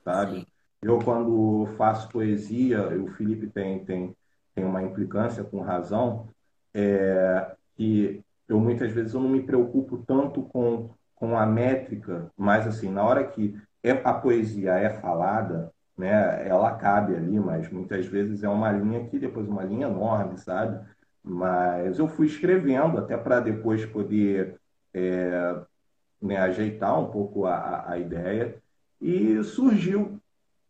[0.03, 0.41] sabe?
[0.41, 0.54] Sim.
[0.85, 4.15] Eu, quando faço poesia, o Felipe tem, tem,
[4.53, 6.27] tem uma implicância com razão,
[6.75, 12.67] é, que eu muitas vezes eu não me preocupo tanto com, com a métrica, mas
[12.67, 18.05] assim, na hora que é, a poesia é falada, né, ela cabe ali, mas muitas
[18.05, 20.79] vezes é uma linha que depois uma linha enorme, sabe?
[21.23, 24.59] Mas eu fui escrevendo até para depois poder
[24.93, 25.55] é,
[26.21, 28.55] né, ajeitar um pouco a, a ideia
[29.01, 30.21] e surgiu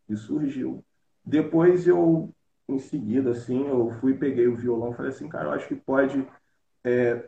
[0.08, 0.84] e surgiu.
[1.26, 2.30] Depois eu,
[2.68, 5.76] em seguida, assim, eu fui, peguei o violão e falei assim, cara, eu acho que
[5.76, 6.26] pode
[6.84, 7.28] é,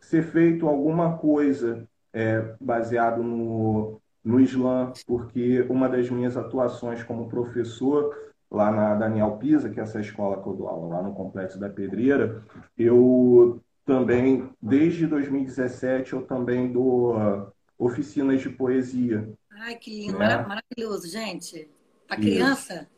[0.00, 7.28] ser feito alguma coisa é, baseado no, no Islã, porque uma das minhas atuações como
[7.28, 11.14] professor lá na Daniel Pisa, que é essa escola que eu dou aula lá no
[11.14, 12.42] Complexo da Pedreira,
[12.76, 19.32] eu também, desde 2017, eu também dou uh, oficinas de poesia.
[19.52, 20.44] Ai, que lindo, né?
[20.46, 21.68] maravilhoso, gente.
[22.10, 22.88] Para criança?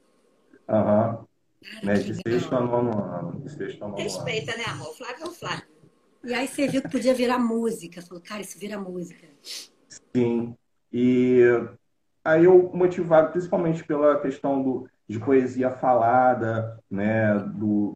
[0.66, 1.18] Aham.
[1.18, 1.26] Uhum.
[1.84, 3.40] Né, de sexto a nono ano.
[3.40, 4.96] De sexto a nono Respeita, né, amor?
[4.96, 5.66] Flávio é o Flávio.
[6.24, 8.00] E aí você viu que podia virar música.
[8.00, 9.28] Você falou, cara, isso vira música.
[10.16, 10.56] Sim.
[10.90, 11.42] E
[12.24, 17.94] aí eu, motivado principalmente pela questão do, de poesia falada, né, do,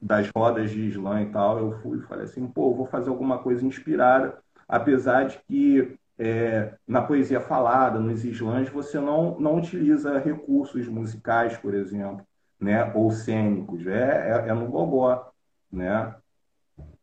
[0.00, 3.38] das rodas de slam e tal, eu fui e falei assim, pô, vou fazer alguma
[3.38, 10.18] coisa inspirada, apesar de que é, na poesia falada, nos slams, você não, não utiliza
[10.18, 12.26] recursos musicais, por exemplo,
[12.58, 15.30] né, ou cênicos, é, é, é no gogó,
[15.70, 16.14] né?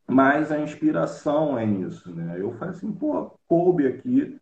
[0.08, 2.36] Mas a inspiração é nisso, né?
[2.38, 4.40] Eu falei assim, pô, coube aqui,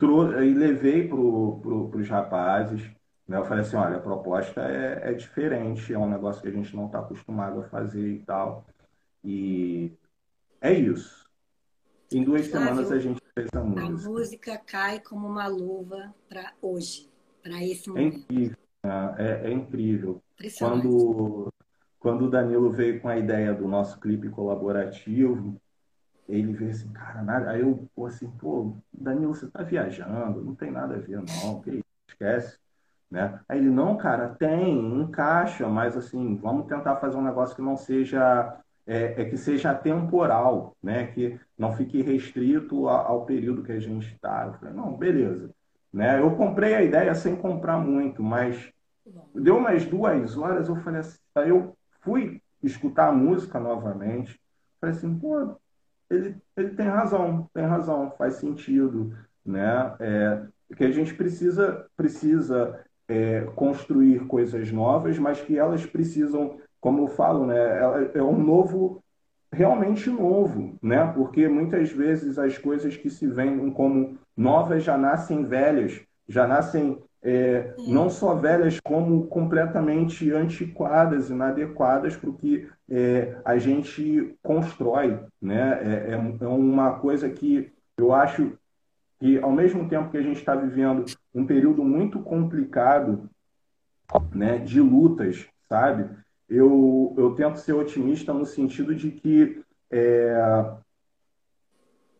[0.00, 2.90] e levei para pro, os rapazes,
[3.26, 3.36] né?
[3.36, 6.74] Eu falei assim, olha, a proposta é, é diferente, é um negócio que a gente
[6.74, 8.64] não está acostumado a fazer e tal.
[9.22, 9.92] E
[10.60, 11.28] é isso.
[12.10, 13.86] Em duas Flávio, semanas a gente fez a música.
[13.86, 17.10] A música cai como uma luva para hoje,
[17.42, 18.14] para esse é momento.
[18.14, 19.14] É incrível, né?
[19.18, 20.22] é, é incrível.
[20.58, 21.52] Quando,
[21.98, 25.60] quando o Danilo veio com a ideia do nosso clipe colaborativo,
[26.28, 27.50] ele veio assim, cara, nada.
[27.50, 31.60] Aí eu, pô, assim, pô, Danilo, você tá viajando, não tem nada a ver, não,
[31.60, 32.58] que isso, esquece.
[33.10, 33.38] Né?
[33.46, 37.76] Aí ele, não, cara, tem, encaixa, mas assim, vamos tentar fazer um negócio que não
[37.76, 41.06] seja, é, é que seja temporal, né?
[41.08, 44.58] Que não fique restrito ao período que a gente está.
[44.74, 45.50] Não, beleza.
[45.92, 46.20] Né?
[46.20, 48.72] Eu comprei a ideia sem comprar muito, mas
[49.34, 54.40] deu umas duas horas, eu falei assim, eu fui escutar a música novamente,
[54.80, 55.56] falei assim, pô,
[56.08, 59.94] ele, ele tem razão, tem razão, faz sentido, né?
[60.00, 60.42] É,
[60.76, 67.08] que a gente precisa, precisa é, construir coisas novas, mas que elas precisam, como eu
[67.08, 67.54] falo, né,
[68.12, 69.02] é um novo,
[69.52, 71.10] realmente novo, né?
[71.14, 76.98] Porque muitas vezes as coisas que se vendem como novas já nascem velhas, já nascem
[77.22, 85.20] é, não só velhas, como completamente antiquadas, inadequadas para o que é, a gente constrói.
[85.40, 85.78] Né?
[85.82, 88.58] É, é, é uma coisa que eu acho
[89.20, 93.30] e, ao mesmo tempo que a gente está vivendo um período muito complicado
[94.34, 96.10] né, de lutas, sabe?
[96.52, 100.34] Eu, eu tento ser otimista no sentido de que é,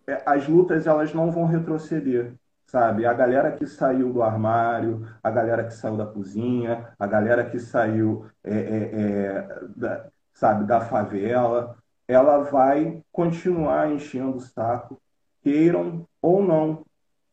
[0.06, 2.32] é, as lutas elas não vão retroceder,
[2.64, 3.04] sabe?
[3.04, 7.60] A galera que saiu do armário, a galera que saiu da cozinha, a galera que
[7.60, 11.76] saiu, é, é, é da, sabe, da favela,
[12.08, 14.98] ela vai continuar enchendo o saco,
[15.42, 16.86] queiram ou não,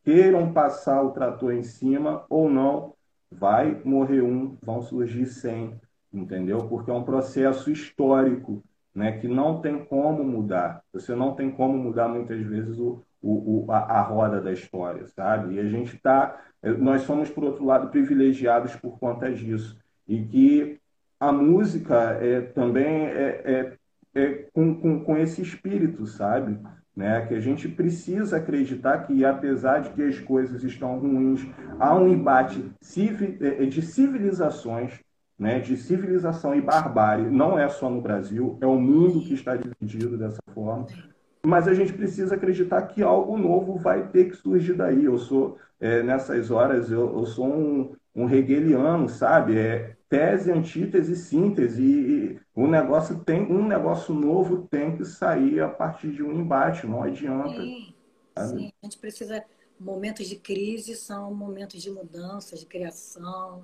[0.03, 2.93] queiram passar o trator em cima ou não,
[3.31, 5.79] vai morrer um, vão surgir cem,
[6.13, 6.67] entendeu?
[6.67, 10.81] Porque é um processo histórico, né, que não tem como mudar.
[10.93, 15.05] Você não tem como mudar muitas vezes o, o, o a, a, roda da história,
[15.07, 15.55] sabe?
[15.55, 16.41] E a gente está,
[16.77, 20.79] nós somos por outro lado privilegiados por conta disso e que
[21.19, 23.77] a música é também é,
[24.15, 26.57] é, é com, com, com esse espírito, sabe?
[26.99, 27.25] né?
[27.27, 31.47] Que a gente precisa acreditar que, apesar de que as coisas estão ruins,
[31.79, 32.61] há um embate
[33.39, 34.99] é, de civilizações,
[35.39, 35.59] né?
[35.59, 37.25] De civilização e barbárie.
[37.29, 40.85] Não é só no Brasil, é o mundo que está dividido dessa forma.
[41.45, 45.05] Mas a gente precisa acreditar que algo novo vai ter que surgir daí.
[45.05, 49.57] Eu sou, é, nessas horas, eu, eu sou um, um hegeliano, sabe?
[49.57, 51.81] É, tese, antítese, síntese.
[51.81, 56.85] E o negócio tem um negócio novo tem que sair a partir de um embate,
[56.85, 57.61] não adianta.
[57.61, 57.93] Sim,
[58.37, 58.71] sim.
[58.81, 59.43] a gente precisa.
[59.79, 63.63] Momentos de crise são momentos de mudança, de criação,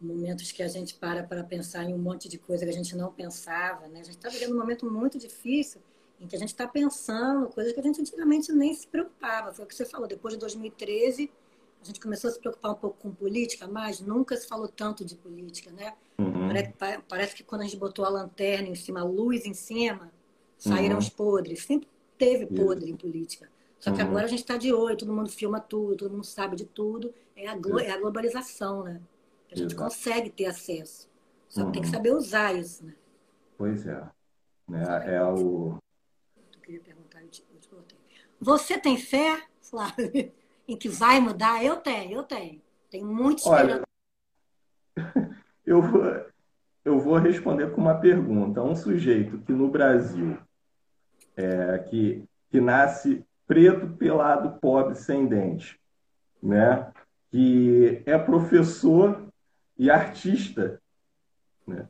[0.00, 2.96] momentos que a gente para para pensar em um monte de coisa que a gente
[2.96, 3.88] não pensava.
[3.88, 4.00] Né?
[4.00, 5.80] A gente está vivendo um momento muito difícil
[6.20, 9.52] em que a gente está pensando coisas que a gente antigamente nem se preocupava.
[9.52, 11.30] Foi o que você falou, depois de 2013
[11.80, 15.04] a gente começou a se preocupar um pouco com política, mas nunca se falou tanto
[15.04, 15.94] de política, né?
[16.18, 16.48] Uhum.
[16.48, 20.10] Parece, parece, que quando a gente botou a lanterna em cima, a luz em cima,
[20.56, 20.98] saíram uhum.
[20.98, 21.62] os podres.
[21.62, 23.48] Sempre teve podre em política.
[23.78, 24.08] Só que uhum.
[24.08, 27.14] agora a gente está de olho, todo mundo filma tudo, todo mundo sabe de tudo.
[27.36, 29.00] É a, glo é a globalização, né?
[29.50, 29.82] A gente Exato.
[29.82, 31.08] consegue ter acesso.
[31.48, 31.94] Só que tem que uhum.
[31.94, 32.94] saber usar isso, né?
[33.56, 34.02] Pois é.
[34.68, 34.84] Né?
[35.06, 35.78] É o.
[36.36, 37.96] Eu queria perguntar, eu te, eu te
[38.40, 40.10] Você tem fé, Flávio?
[40.68, 41.64] em que vai mudar?
[41.64, 42.60] Eu tenho, eu tenho.
[42.90, 43.84] Tenho muito esperança.
[44.96, 46.02] Olha, eu vou,
[46.84, 48.62] eu vou responder com uma pergunta.
[48.62, 50.38] Um sujeito que no Brasil,
[51.34, 55.80] é, que, que nasce preto, pelado, pobre, sem dente,
[56.42, 56.92] né?
[57.30, 59.27] que é professor
[59.78, 60.80] e artista.
[61.66, 61.88] Né?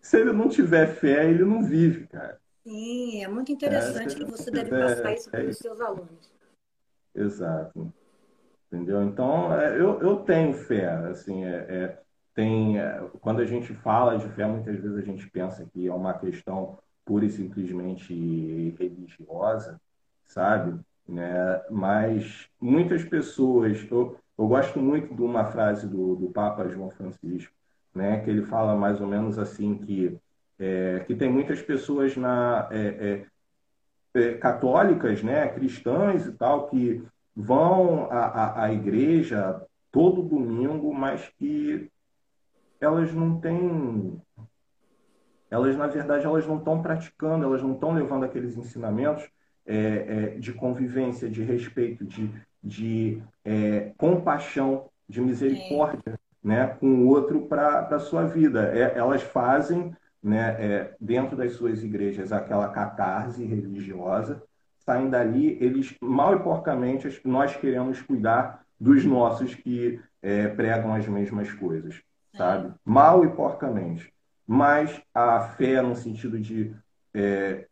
[0.00, 2.40] Se ele não tiver fé, ele não vive, cara.
[2.64, 6.32] Sim, é muito interessante é, que você deve passar isso para os seus alunos.
[7.14, 7.92] Exato.
[8.66, 9.02] Entendeu?
[9.02, 10.86] Então, é, eu, eu tenho fé.
[10.86, 12.02] Assim, é, é
[12.34, 15.92] tem, é, quando a gente fala de fé, muitas vezes a gente pensa que é
[15.92, 19.80] uma questão pura e simplesmente religiosa,
[20.26, 20.78] sabe?
[21.08, 21.62] Né?
[21.70, 27.52] Mas muitas pessoas, eu, eu gosto muito de uma frase do, do Papa João Francisco,
[27.94, 28.20] né?
[28.20, 30.18] que ele fala mais ou menos assim que,
[30.58, 33.26] é, que tem muitas pessoas na, é,
[34.14, 35.46] é, é católicas, né?
[35.48, 37.04] cristãs e tal, que
[37.36, 39.60] vão à, à, igreja
[39.92, 41.90] todo domingo, mas que
[42.80, 44.18] elas não têm
[45.50, 49.28] elas na verdade elas não estão praticando, elas não estão levando aqueles ensinamentos
[49.66, 52.32] é, é, de convivência, de respeito, de,
[52.62, 58.72] de é, compaixão, de misericórdia, né, com o outro para a sua vida.
[58.74, 64.42] É, elas fazem, né, é, dentro das suas igrejas, aquela catarse religiosa,
[64.78, 71.06] saem dali, eles mal e porcamente nós queremos cuidar dos nossos que é, pregam as
[71.06, 72.00] mesmas coisas,
[72.34, 72.72] sabe?
[72.84, 74.12] Mal e porcamente
[74.52, 76.74] mas a fé no sentido de,
[77.14, 77.68] é,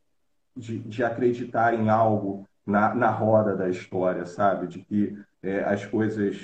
[0.57, 4.67] de, de, acreditar em algo na, na roda da história, sabe?
[4.67, 6.37] De que é, as coisas,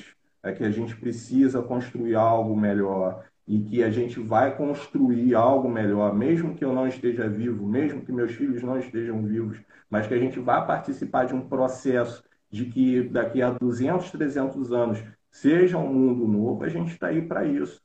[0.42, 5.68] é que a gente precisa construir algo melhor e que a gente vai construir algo
[5.68, 9.60] melhor, mesmo que eu não esteja vivo, mesmo que meus filhos não estejam vivos,
[9.90, 14.72] mas que a gente vá participar de um processo de que daqui a 200, 300
[14.72, 17.82] anos seja um mundo novo, a gente está aí para isso,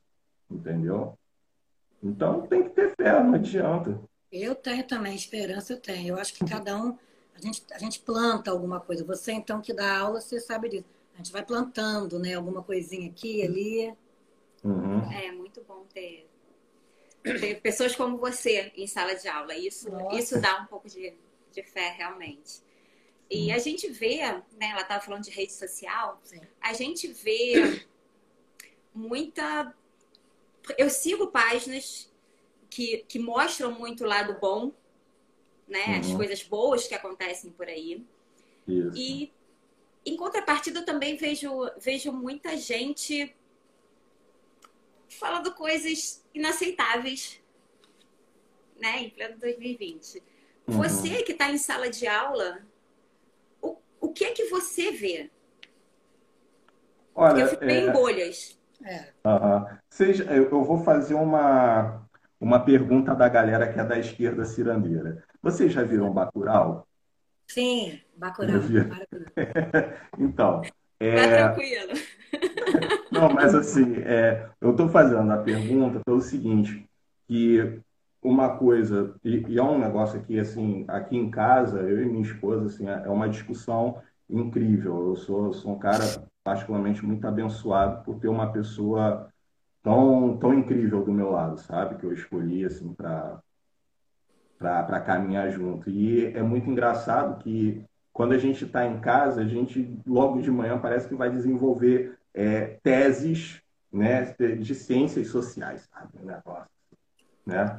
[0.50, 1.18] entendeu?
[2.02, 4.00] Então tem que ter fé, não adianta.
[4.32, 6.14] Eu tenho também, esperança eu tenho.
[6.14, 6.96] Eu acho que cada um,
[7.34, 9.04] a gente, a gente planta alguma coisa.
[9.04, 10.84] Você então que dá aula, você sabe disso.
[11.14, 12.34] A gente vai plantando, né?
[12.34, 13.94] Alguma coisinha aqui, ali.
[14.64, 15.12] Uhum.
[15.12, 16.28] É muito bom ter,
[17.22, 19.54] ter pessoas como você em sala de aula.
[19.54, 21.14] Isso, isso dá um pouco de,
[21.52, 22.62] de fé, realmente.
[23.30, 24.18] E a gente vê,
[24.58, 24.70] né?
[24.70, 26.20] Ela estava falando de rede social.
[26.22, 26.40] Sim.
[26.60, 27.84] A gente vê
[28.94, 29.74] muita
[30.76, 32.10] eu sigo páginas
[32.68, 34.72] que, que mostram muito o lado bom,
[35.70, 35.86] né?
[35.86, 36.00] Uhum.
[36.00, 38.04] As coisas boas que acontecem por aí.
[38.66, 38.92] Isso.
[38.96, 39.32] E
[40.04, 43.34] em contrapartida, eu também vejo, vejo muita gente
[45.08, 47.40] falando coisas inaceitáveis,
[48.80, 49.02] né?
[49.02, 50.22] Em pleno 2020.
[50.66, 50.76] Uhum.
[50.78, 52.60] Você que está em sala de aula,
[53.62, 55.30] o, o que é que você vê?
[57.14, 57.78] Olha, Porque eu fico é...
[57.78, 58.58] em bolhas.
[58.82, 59.12] É.
[59.24, 59.66] Uhum.
[59.90, 62.08] Seja, eu vou fazer uma,
[62.40, 65.22] uma pergunta da galera que é da esquerda cirandeira.
[65.42, 66.86] Vocês já viram Bacurau?
[67.48, 68.60] Sim, Bacurau.
[70.18, 70.62] então.
[70.98, 71.14] É...
[71.14, 71.92] Tá tranquilo.
[73.10, 76.86] Não, mas assim, é, eu estou fazendo a pergunta pelo seguinte,
[77.26, 77.80] que
[78.22, 82.22] uma coisa, e, e, é um negócio aqui, assim, aqui em casa, eu e minha
[82.22, 85.08] esposa, assim, é uma discussão incrível.
[85.08, 86.04] Eu sou, sou um cara
[86.44, 89.28] particularmente muito abençoado por ter uma pessoa
[89.82, 91.96] tão, tão incrível do meu lado, sabe?
[91.96, 93.40] Que eu escolhi, assim, para
[94.60, 95.90] para caminhar junto.
[95.90, 97.82] E é muito engraçado que
[98.12, 102.16] quando a gente está em casa, a gente logo de manhã parece que vai desenvolver
[102.32, 103.60] é, teses
[103.92, 106.12] né, de ciências sociais, sabe?
[107.44, 107.78] né?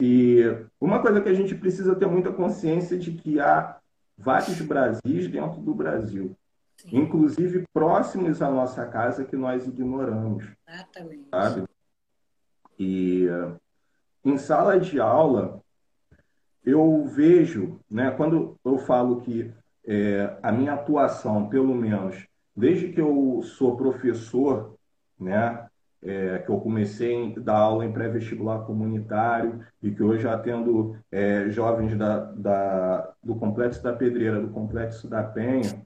[0.00, 0.40] E
[0.80, 3.78] uma coisa que a gente precisa ter muita consciência de que há
[4.18, 6.36] vários Brasis dentro do Brasil
[6.90, 10.44] inclusive próximos à nossa casa que nós ignoramos.
[10.66, 11.28] Exatamente.
[11.30, 11.64] Sabe?
[12.78, 13.26] E
[14.24, 15.61] em sala de aula,
[16.64, 19.52] eu vejo, né, quando eu falo que
[19.86, 24.74] é, a minha atuação, pelo menos, desde que eu sou professor,
[25.18, 25.66] né,
[26.02, 31.48] é, que eu comecei a dar aula em pré-vestibular comunitário e que hoje atendo é,
[31.50, 35.82] jovens da, da, do Complexo da Pedreira, do Complexo da Penha,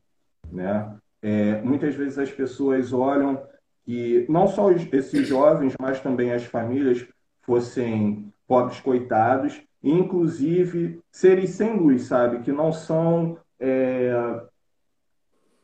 [0.50, 0.96] né?
[1.20, 3.42] É, muitas vezes as pessoas olham
[3.84, 7.06] que não só esses jovens, mas também as famílias
[7.42, 9.60] fossem pobres coitados,
[9.90, 12.40] inclusive seres sem luz, sabe?
[12.40, 13.38] Que não são.
[13.58, 14.12] É,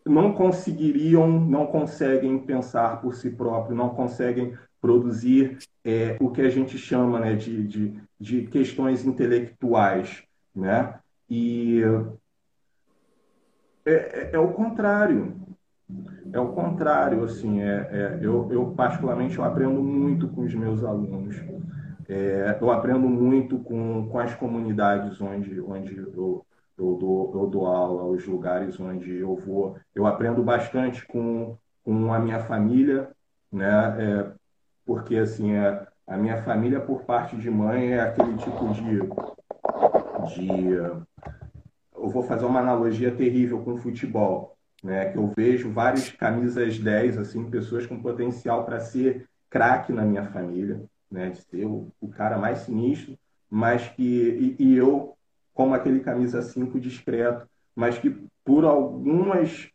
[0.04, 6.48] não conseguiriam, não conseguem pensar por si próprios, não conseguem produzir é, o que a
[6.48, 10.24] gente chama né, de, de, de questões intelectuais.
[10.54, 10.98] Né?
[11.30, 11.82] E
[13.84, 15.36] é, é, é, o contrário.
[16.32, 20.82] É o contrário, assim, é, é, eu, eu particularmente eu aprendo muito com os meus
[20.82, 21.36] alunos.
[22.08, 26.44] É, eu aprendo muito com, com as comunidades onde, onde eu,
[26.78, 29.76] eu dou, eu dou aula, os lugares onde eu vou.
[29.94, 33.10] Eu aprendo bastante com, com a minha família,
[33.50, 33.96] né?
[33.98, 34.32] É,
[34.84, 39.00] porque, assim, é, a minha família, por parte de mãe, é aquele tipo de,
[40.34, 40.74] de.
[41.94, 45.10] Eu vou fazer uma analogia terrível com o futebol, né?
[45.10, 50.24] Que eu vejo várias camisas 10, assim, pessoas com potencial para ser craque na minha
[50.24, 50.82] família,
[51.12, 51.30] né?
[51.30, 53.16] De ser o, o cara mais sinistro,
[53.50, 54.56] mas que.
[54.58, 55.14] E, e eu,
[55.54, 59.68] como aquele camisa 5 discreto, mas que por algumas.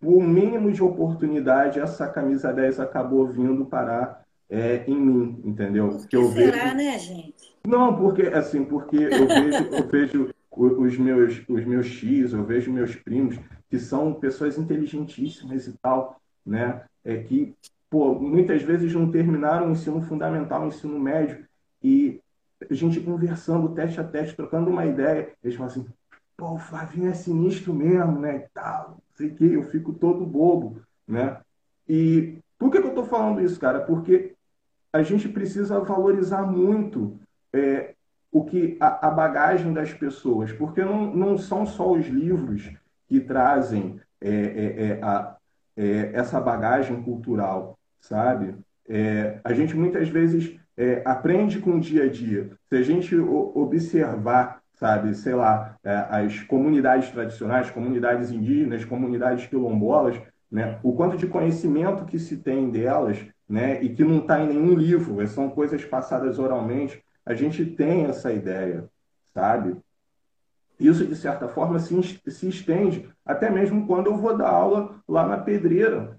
[0.00, 4.22] Por mínimo de oportunidade, essa camisa 10 acabou vindo parar
[4.52, 5.88] é, em mim, entendeu?
[5.88, 6.76] Por que eu será, vejo...
[6.76, 7.54] né, gente?
[7.66, 12.70] Não, porque assim, porque eu vejo, eu vejo os meus, os meus X, eu vejo
[12.70, 13.38] meus primos,
[13.70, 16.82] que são pessoas inteligentíssimas e tal, né?
[17.02, 17.54] É que,
[17.92, 21.46] pô, muitas vezes não terminaram o ensino fundamental, o ensino médio,
[21.82, 22.22] e
[22.70, 25.86] a gente conversando teste a teste, trocando uma ideia, eles falam assim,
[26.34, 28.36] pô, o Flavinho é sinistro mesmo, né?
[28.36, 31.38] E tal, sei que, eu fico todo bobo, né?
[31.86, 33.80] E por que, que eu estou falando isso, cara?
[33.80, 34.36] Porque
[34.90, 37.20] a gente precisa valorizar muito
[37.52, 37.94] é,
[38.30, 42.72] o que a, a, bagagem das pessoas, porque não, não são só os livros
[43.06, 45.36] que trazem é, é, é a,
[45.76, 48.54] é, essa bagagem cultural, sabe?
[48.86, 50.60] É, a gente muitas vezes
[51.04, 52.50] aprende com o dia a dia.
[52.68, 55.76] Se a gente observar, sabe, sei lá,
[56.10, 62.70] as comunidades tradicionais, comunidades indígenas, comunidades quilombolas, né, o quanto de conhecimento que se tem
[62.70, 67.64] delas né, e que não está em nenhum livro, são coisas passadas oralmente, a gente
[67.64, 68.88] tem essa ideia,
[69.32, 69.76] sabe?
[70.86, 75.26] Isso, de certa forma, se, se estende até mesmo quando eu vou dar aula lá
[75.26, 76.18] na pedreira,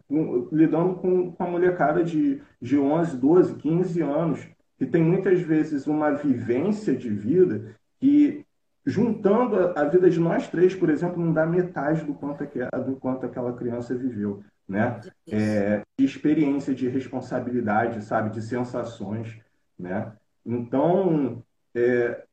[0.52, 4.48] lidando com, com a molecada de, de 11, 12, 15 anos,
[4.78, 8.46] que tem muitas vezes uma vivência de vida que,
[8.86, 12.60] juntando a, a vida de nós três, por exemplo, não dá metade do quanto, que,
[12.86, 15.02] do quanto aquela criança viveu né?
[15.30, 18.30] É, de experiência, de responsabilidade, sabe?
[18.30, 19.40] De sensações,
[19.78, 20.14] né?
[20.46, 21.44] Então,
[21.76, 22.24] é,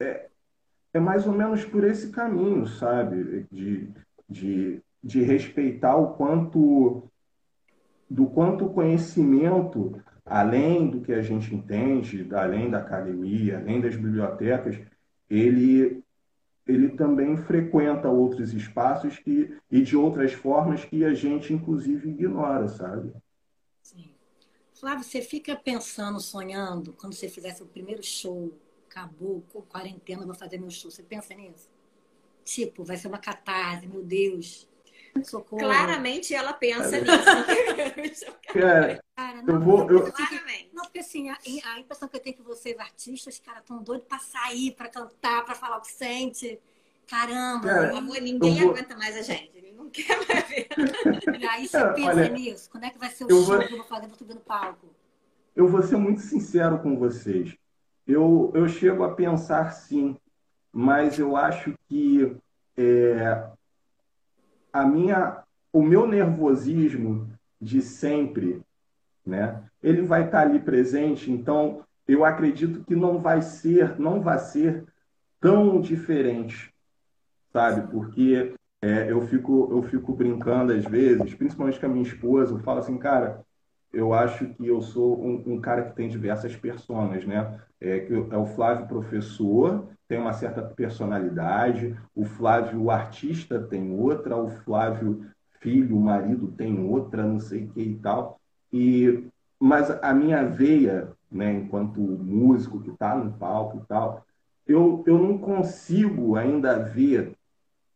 [0.00, 0.28] é,
[0.96, 3.46] é mais ou menos por esse caminho, sabe?
[3.50, 3.88] De,
[4.28, 7.10] de, de respeitar o quanto
[8.08, 14.78] do quanto conhecimento, além do que a gente entende, além da academia, além das bibliotecas,
[15.28, 16.02] ele
[16.66, 22.66] ele também frequenta outros espaços que, e de outras formas que a gente, inclusive, ignora,
[22.66, 23.12] sabe?
[23.80, 24.10] Sim.
[24.74, 28.52] Flávio, você fica pensando, sonhando, quando você fizesse o primeiro show,
[28.96, 30.90] acabou, quarentena, vou fazer meu show.
[30.90, 31.68] Você pensa nisso?
[32.44, 34.66] Tipo, vai ser uma catarse, meu Deus.
[35.24, 35.62] Socorro.
[35.62, 38.26] Claramente ela pensa nisso.
[38.52, 39.90] cara, cara, não, eu vou.
[39.90, 40.12] Eu...
[40.12, 40.70] Claramente.
[40.72, 44.06] Não, porque assim, a, a, impressão que eu tenho que vocês, artistas, cara, estão doidos
[44.06, 46.60] para sair, para cantar, para falar o que sente.
[47.06, 48.70] Caramba, cara, amor, ninguém vou...
[48.70, 49.52] aguenta mais a gente.
[49.54, 50.68] Ele não quer mais ver.
[51.40, 52.70] E aí você pensa olha, nisso.
[52.70, 53.58] Quando é que vai ser o show vou...
[53.58, 54.06] que eu vou fazer?
[54.08, 54.88] Vou subir no palco.
[55.54, 57.56] Eu vou ser muito sincero com vocês.
[58.06, 60.16] Eu, eu chego a pensar sim,
[60.72, 62.36] mas eu acho que
[62.76, 63.48] é,
[64.72, 65.42] a minha,
[65.72, 67.28] o meu nervosismo
[67.60, 68.62] de sempre,
[69.24, 69.62] né?
[69.82, 74.84] Ele vai estar ali presente, então eu acredito que não vai ser, não vai ser
[75.40, 76.72] tão diferente,
[77.52, 77.90] sabe?
[77.90, 82.58] Porque é, eu fico eu fico brincando às vezes, principalmente com a minha esposa, eu
[82.60, 83.45] falo assim, cara,
[83.96, 87.58] eu acho que eu sou um, um cara que tem diversas personas, né?
[87.80, 93.90] É, que é o Flávio professor, tem uma certa personalidade, o Flávio o artista tem
[93.98, 95.26] outra, o Flávio
[95.60, 98.38] filho, o marido tem outra, não sei o que e tal.
[98.70, 99.24] E
[99.58, 104.26] mas a minha veia, né, enquanto músico que está no palco e tal,
[104.66, 107.32] eu, eu não consigo ainda ver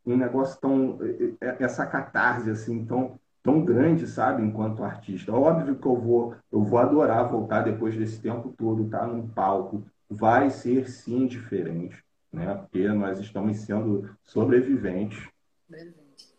[0.07, 0.99] um negócio tão
[1.41, 5.33] essa catarse assim tão tão grande, sabe, enquanto artista.
[5.33, 9.27] Óbvio que eu vou, eu vou adorar voltar depois desse tempo todo, estar tá num
[9.29, 9.83] palco.
[10.09, 12.55] Vai ser sim diferente, né?
[12.55, 15.29] Porque nós estamos sendo sobreviventes,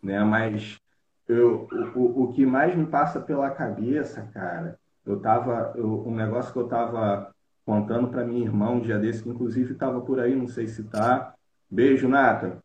[0.04, 0.24] né?
[0.24, 0.80] Mas
[1.28, 6.52] eu, o, o que mais me passa pela cabeça, cara, eu tava, eu, um negócio
[6.52, 7.34] que eu tava
[7.66, 10.84] contando para minha irmã um dia desse, que inclusive estava por aí, não sei se
[10.84, 11.34] tá.
[11.70, 12.62] Beijo, Nata.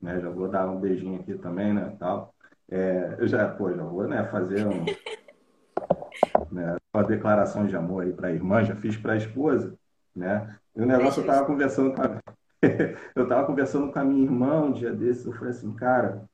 [0.00, 2.34] Né, já vou dar um beijinho aqui também, né, tal.
[2.70, 4.84] É, eu já, pô, já vou né, fazer um,
[6.50, 9.74] né, uma declaração de amor aí para a irmã, já fiz para a esposa,
[10.14, 10.56] né?
[10.74, 12.20] E o negócio eu estava conversando com a,
[13.14, 16.24] eu estava conversando com a minha irmã um dia desses, eu falei assim, cara,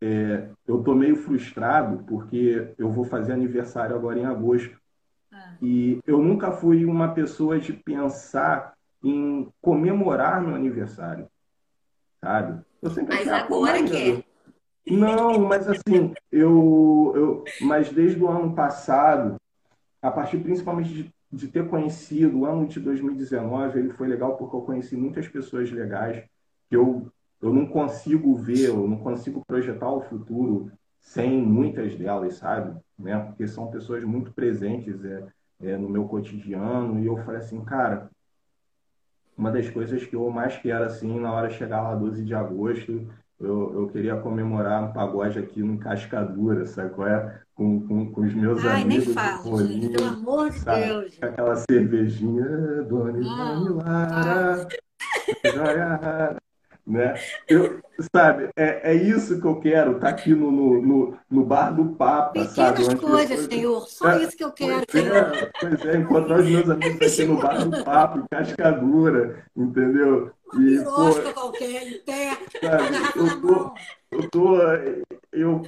[0.00, 4.78] é, eu tô meio frustrado porque eu vou fazer aniversário agora em agosto.
[5.32, 5.54] Ah.
[5.60, 11.28] E eu nunca fui uma pessoa de pensar em comemorar meu aniversário.
[12.20, 12.62] sabe?
[12.80, 14.24] Eu sempre mas agora quer.
[14.90, 17.44] Não, mas assim, eu, eu.
[17.60, 19.36] Mas desde o ano passado,
[20.00, 24.56] a partir principalmente de, de ter conhecido o ano de 2019, ele foi legal porque
[24.56, 26.24] eu conheci muitas pessoas legais
[26.68, 27.10] que eu,
[27.40, 30.70] eu não consigo ver, eu não consigo projetar o futuro
[31.00, 32.78] sem muitas delas, sabe?
[32.98, 33.18] Né?
[33.18, 35.26] Porque são pessoas muito presentes é,
[35.62, 37.00] é, no meu cotidiano.
[37.00, 38.10] E eu falei assim, cara,
[39.36, 42.34] uma das coisas que eu mais quero, assim, na hora de chegar lá 12 de
[42.34, 43.08] agosto,
[43.40, 47.40] eu, eu queria comemorar um pagode aqui no Cascadura, sabe qual é?
[47.54, 49.06] Com, com, com os meus Ai, amigos.
[49.06, 50.86] Nem fala, gente, pelo amor de sabe?
[50.86, 51.18] Deus.
[51.20, 54.66] Aquela cervejinha, Dona ah,
[55.54, 56.36] Lara,
[56.88, 57.14] né?
[57.46, 57.80] Eu,
[58.16, 61.90] sabe, é, é isso que eu quero, tá aqui no, no, no, no, bar do
[61.90, 62.78] Papa, Pequenas sabe?
[62.78, 66.48] Pequenas coisas, Senhor, só é, isso que eu quero, pois É, pois é, encontrar os
[66.48, 70.32] meus amigos aqui no bar do Papa, em Cascadura, entendeu?
[70.54, 72.30] E, pô, qualquer, em pé,
[72.60, 73.74] sabe, eu tô,
[74.10, 74.56] eu tô,
[75.30, 75.62] eu,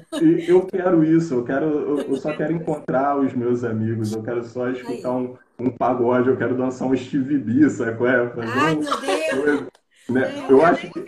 [0.48, 4.42] eu quero isso, eu quero, eu, eu, só quero encontrar os meus amigos, eu quero
[4.42, 8.28] só escutar um, um pagode, eu quero dançar um Steve B, sabe é?
[8.30, 9.66] Fazer Ai, um, meu Deus!
[10.08, 10.46] Né?
[10.48, 11.04] Eu, acho que,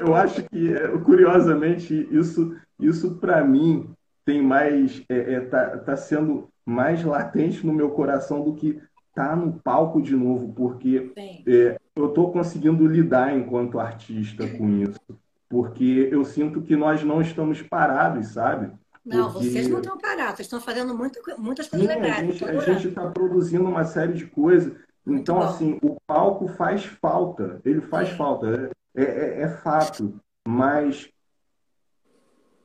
[0.00, 0.74] eu acho que,
[1.04, 3.94] curiosamente, isso, isso para mim
[4.24, 5.02] tem mais.
[5.08, 8.80] É, é, tá, tá sendo mais latente no meu coração do que
[9.14, 11.12] tá no palco de novo, porque
[11.46, 15.00] é, eu estou conseguindo lidar enquanto artista com isso.
[15.48, 18.72] Porque eu sinto que nós não estamos parados, sabe?
[19.04, 19.50] Não, porque...
[19.50, 22.42] vocês não estão parados, vocês estão fazendo muito, muitas coisas Sim, legais.
[22.42, 24.72] A gente está produzindo uma série de coisas
[25.06, 31.10] então, assim, o palco faz falta, ele faz falta, é, é, é fato, mas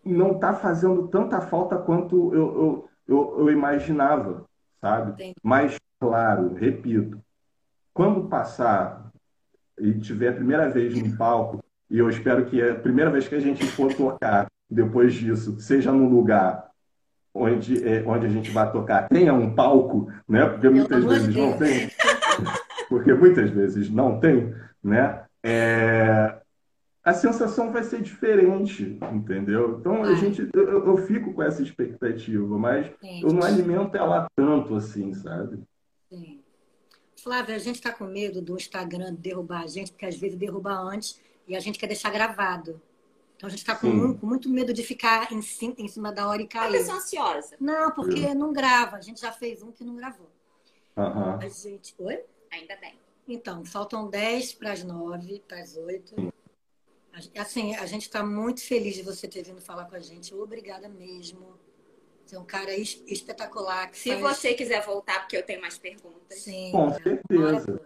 [0.06, 4.46] não está fazendo tanta falta quanto eu, eu, eu, eu imaginava,
[4.80, 5.12] sabe?
[5.12, 5.36] Entendi.
[5.44, 7.22] Mas, claro, repito,
[7.94, 9.09] quando passar
[9.80, 13.36] e tiver a primeira vez no palco, e eu espero que a primeira vez que
[13.36, 16.70] a gente for tocar depois disso seja num lugar
[17.34, 20.46] onde, é, onde a gente vai tocar tenha um palco, né?
[20.46, 21.90] Porque muitas vezes não tem
[22.90, 24.54] porque muitas vezes não tem,
[24.84, 25.24] né?
[25.44, 26.40] É,
[27.04, 29.78] a sensação vai ser diferente, entendeu?
[29.80, 33.24] Então a gente, eu, eu, fico com essa expectativa, mas Sim.
[33.24, 35.60] eu não alimento ela tanto assim, sabe?
[36.10, 36.39] Sim.
[37.22, 40.72] Flávia, a gente está com medo do Instagram derrubar a gente, porque às vezes derruba
[40.72, 42.82] antes e a gente quer deixar gravado.
[43.36, 46.42] Então a gente está com, com, muito medo de ficar em, em cima da hora
[46.42, 46.76] e cair.
[46.76, 47.56] A pessoa ansiosa.
[47.60, 48.98] Não, porque não grava.
[48.98, 50.30] A gente já fez um que não gravou.
[50.98, 51.36] Uhum.
[51.40, 51.96] A gente.
[52.00, 52.24] Oi?
[52.52, 53.00] Ainda bem.
[53.28, 56.34] Então, faltam 10 para as 9, para as 8.
[57.38, 60.34] Assim, a gente está muito feliz de você ter vindo falar com a gente.
[60.34, 61.59] Obrigada mesmo.
[62.30, 63.90] Você é um cara espetacular.
[63.92, 64.22] Se faz...
[64.22, 66.38] você quiser voltar, porque eu tenho mais perguntas.
[66.38, 66.72] Sim.
[66.72, 67.82] Com certeza.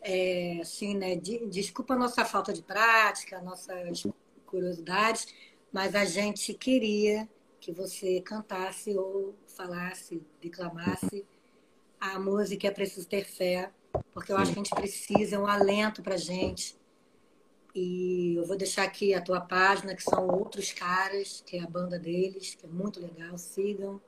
[0.00, 1.16] É, assim, né?
[1.16, 4.06] Desculpa a nossa falta de prática, nossas
[4.46, 5.26] curiosidades,
[5.72, 7.28] mas a gente queria
[7.60, 11.26] que você cantasse ou falasse, declamasse
[12.00, 13.72] a música é preciso ter fé,
[14.14, 16.76] porque eu acho que a gente precisa, é um alento para gente.
[17.80, 21.66] E eu vou deixar aqui a tua página, que são outros caras, que é a
[21.68, 24.00] banda deles, que é muito legal, sigam.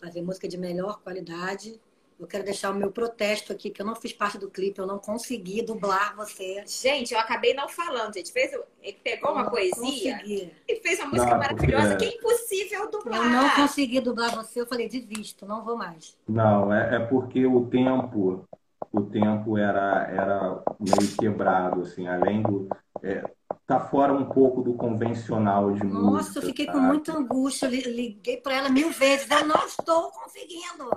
[0.00, 1.78] Fazer música de melhor qualidade.
[2.18, 4.86] Eu quero deixar o meu protesto aqui, que eu não fiz parte do clipe, eu
[4.86, 6.64] não consegui dublar você.
[6.66, 8.32] Gente, eu acabei não falando, gente.
[8.32, 8.50] Fez,
[8.82, 10.52] ele pegou uma poesia consegui.
[10.66, 11.96] e fez uma música não, maravilhosa é...
[11.96, 13.22] que é impossível dublar.
[13.22, 16.16] Eu não consegui dublar você, eu falei, desisto, não vou mais.
[16.26, 18.48] Não, é, é porque o tempo,
[18.96, 22.68] o tempo era, era meio quebrado, assim, além do.
[23.02, 23.22] É,
[23.66, 26.12] tá fora um pouco do convencional de Nossa, música.
[26.12, 30.90] Nossa, eu fiquei com muita angústia, liguei para ela mil vezes, eu não estou conseguindo.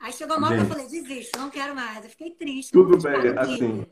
[0.00, 2.04] Aí chegou uma hora que eu falei, desisto, não quero mais.
[2.04, 2.72] Eu fiquei triste.
[2.72, 3.86] Tudo bem, assim.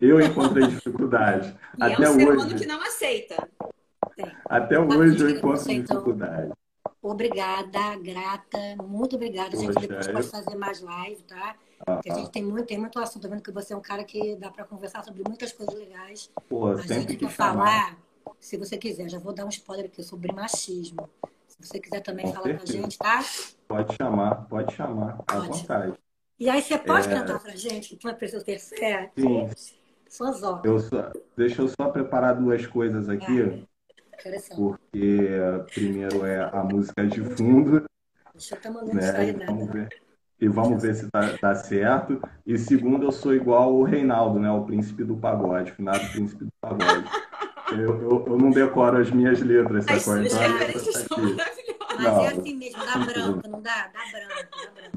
[0.00, 1.56] Eu encontrei dificuldade.
[1.78, 3.48] e Até é um ser humano que não aceita.
[4.46, 6.52] Até hoje eu encontro dificuldade.
[7.00, 9.56] Obrigada, grata, muito obrigada.
[9.56, 11.54] A gente depois pode fazer mais live, tá?
[11.84, 13.22] Porque a gente tem muito, tem muito assunto.
[13.22, 16.30] Tô vendo que você é um cara que dá para conversar sobre muitas coisas legais.
[16.48, 17.98] Pô, a gente quer falar,
[18.40, 21.08] se você quiser, já vou dar um spoiler aqui sobre machismo.
[21.46, 22.72] Se você quiser também com falar certeza.
[22.72, 23.24] com a gente, tá?
[23.68, 25.94] Pode chamar, pode chamar, à vontade.
[26.38, 27.14] E aí você pode é...
[27.14, 29.10] cantar pra gente, que tu é preciso ter fé?
[29.16, 29.50] Sim.
[30.08, 31.12] Suas Eu só...
[31.36, 33.42] Deixa eu só preparar duas coisas aqui.
[33.42, 33.74] Ah,
[34.58, 35.28] porque
[35.72, 37.84] primeiro é a música de fundo.
[38.32, 39.44] Deixa eu estar mandando né?
[39.46, 39.88] Vamos ver,
[40.44, 42.20] e vamos ver se tá, tá, certo.
[42.46, 44.50] E segundo, eu sou igual o Reinaldo, né?
[44.50, 47.08] O príncipe do pagode, finado príncipe do pagode.
[47.72, 50.18] Eu, eu, eu não decoro as minhas letras, sacou?
[50.18, 50.46] Então, tá?
[50.46, 51.64] letras são tá maravilhosas.
[51.96, 53.86] Mas não, é assim mesmo, dá branco, não dá?
[53.86, 54.96] Dá branco, dá branco.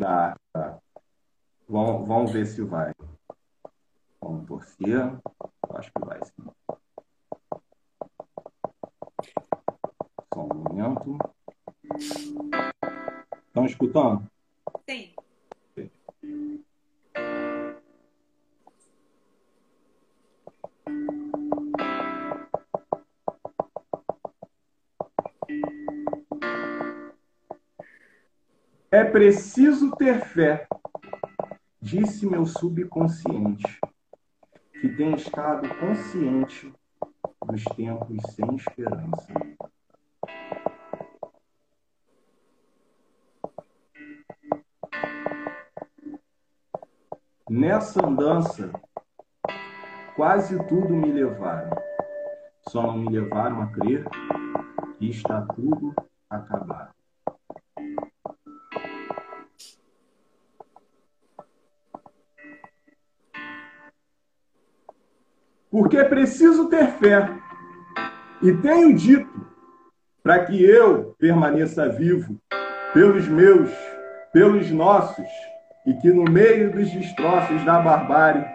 [0.53, 0.79] Dá.
[1.69, 2.91] Vamos, vamos ver se vai.
[4.21, 5.17] Vamos torcer.
[5.69, 6.77] Acho que vai sim.
[10.33, 11.17] Só um momento.
[13.47, 14.29] Estão escutando?
[14.89, 15.16] Sim.
[28.89, 30.67] É preciso ter fé,
[31.81, 33.79] disse meu subconsciente,
[34.79, 36.73] que tem estado consciente
[37.45, 39.33] dos tempos sem esperança.
[47.49, 48.69] Nessa andança,
[50.17, 51.69] quase tudo me levaram.
[52.67, 54.05] Só não me levaram a crer
[54.99, 55.95] que está tudo
[56.29, 56.91] acabado.
[65.71, 67.29] Porque preciso ter fé.
[68.41, 69.47] E tenho dito
[70.21, 72.37] para que eu permaneça vivo
[72.93, 73.71] pelos meus,
[74.33, 75.25] pelos nossos,
[75.87, 78.45] e que no meio dos destroços da barbárie,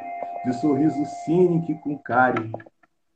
[0.45, 2.53] de sorriso cínico com cárie,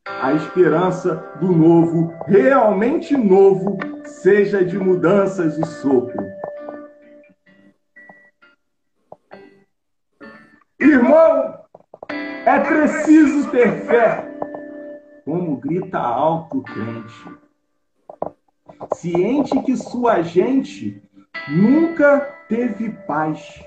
[0.07, 6.25] a esperança do novo, realmente novo, seja de mudanças o sopro.
[10.81, 11.61] Irmão,
[12.47, 14.25] é preciso ter fé,
[15.27, 17.37] como grita alto o crente.
[18.95, 21.03] Ciente que sua gente
[21.49, 23.63] nunca teve paz,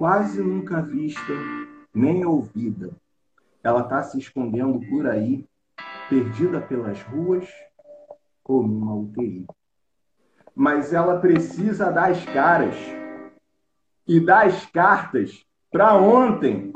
[0.00, 1.30] quase nunca vista
[1.92, 2.90] nem ouvida.
[3.62, 5.44] Ela está se escondendo por aí,
[6.08, 7.46] perdida pelas ruas
[8.42, 9.44] ou numa UTI.
[10.54, 12.74] Mas ela precisa das caras
[14.08, 16.72] e das cartas para ontem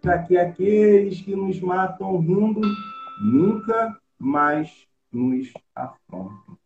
[0.00, 2.62] para que aqueles que nos matam rindo
[3.20, 6.56] nunca mais nos afrontem.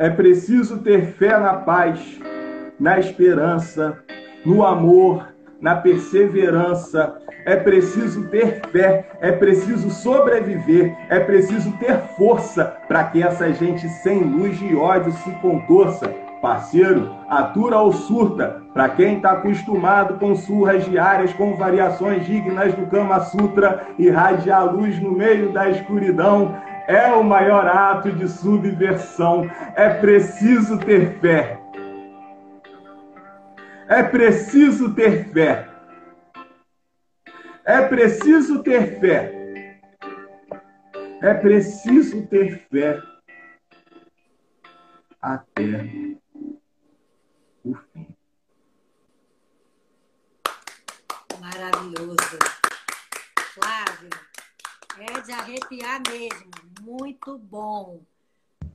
[0.00, 2.18] É preciso ter fé na paz,
[2.80, 3.98] na esperança,
[4.46, 5.28] no amor,
[5.60, 7.18] na perseverança.
[7.44, 13.86] É preciso ter fé, é preciso sobreviver, é preciso ter força para que essa gente
[14.02, 20.34] sem luz e ódio se contorça Parceiro, atura ou surta, para quem está acostumado com
[20.34, 26.54] surras diárias, com variações dignas do Kama Sutra, irradiar luz no meio da escuridão
[26.90, 29.48] é o maior ato de subversão.
[29.76, 31.60] É preciso ter fé.
[33.88, 35.68] É preciso ter fé.
[37.64, 39.78] É preciso ter fé.
[41.22, 43.00] É preciso ter fé
[45.20, 46.16] até
[47.64, 48.06] o fim.
[51.40, 52.59] Maravilhoso.
[55.00, 56.50] É de arrepiar mesmo.
[56.82, 58.00] Muito bom.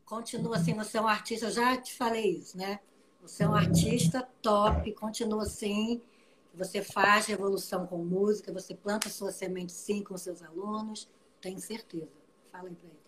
[0.06, 2.80] Continua assim, você é um artista, eu já te falei isso, né?
[3.22, 6.02] Você é um artista top, continua assim.
[6.54, 11.10] Você faz revolução com música, você planta sua semente sim com seus alunos,
[11.42, 12.10] tenho certeza.
[12.52, 13.06] Fala aí pra ele.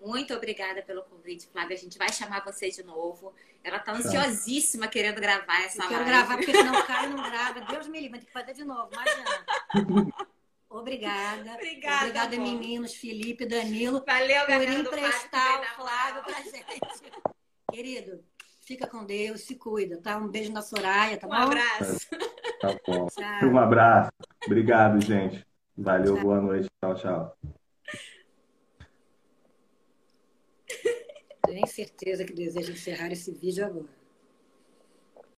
[0.00, 1.76] Muito obrigada pelo convite, Flávia.
[1.76, 3.32] A gente vai chamar você de novo.
[3.62, 5.94] Ela está ansiosíssima querendo gravar essa eu live.
[5.94, 7.60] Quero gravar, porque senão o cara não grava.
[7.60, 10.26] Deus me livre, tem que fazer de novo, imagina.
[10.78, 11.54] Obrigada.
[11.54, 17.12] Obrigada, Obrigada, meninos, Felipe, Danilo, Valeu, por emprestar o Flávio pra gente.
[17.70, 18.22] Querido,
[18.60, 20.18] fica com Deus, se cuida, tá?
[20.18, 21.36] Um beijo na Soraya, tá um bom?
[21.36, 22.06] Um abraço.
[22.60, 23.06] Tá bom.
[23.14, 23.48] Tchau.
[23.48, 24.10] Um abraço.
[24.44, 25.46] Obrigado, gente.
[25.76, 26.22] Valeu, tchau.
[26.22, 26.68] boa noite.
[26.80, 27.38] Tchau, tchau.
[31.46, 34.05] Tenho certeza que deseja encerrar esse vídeo agora.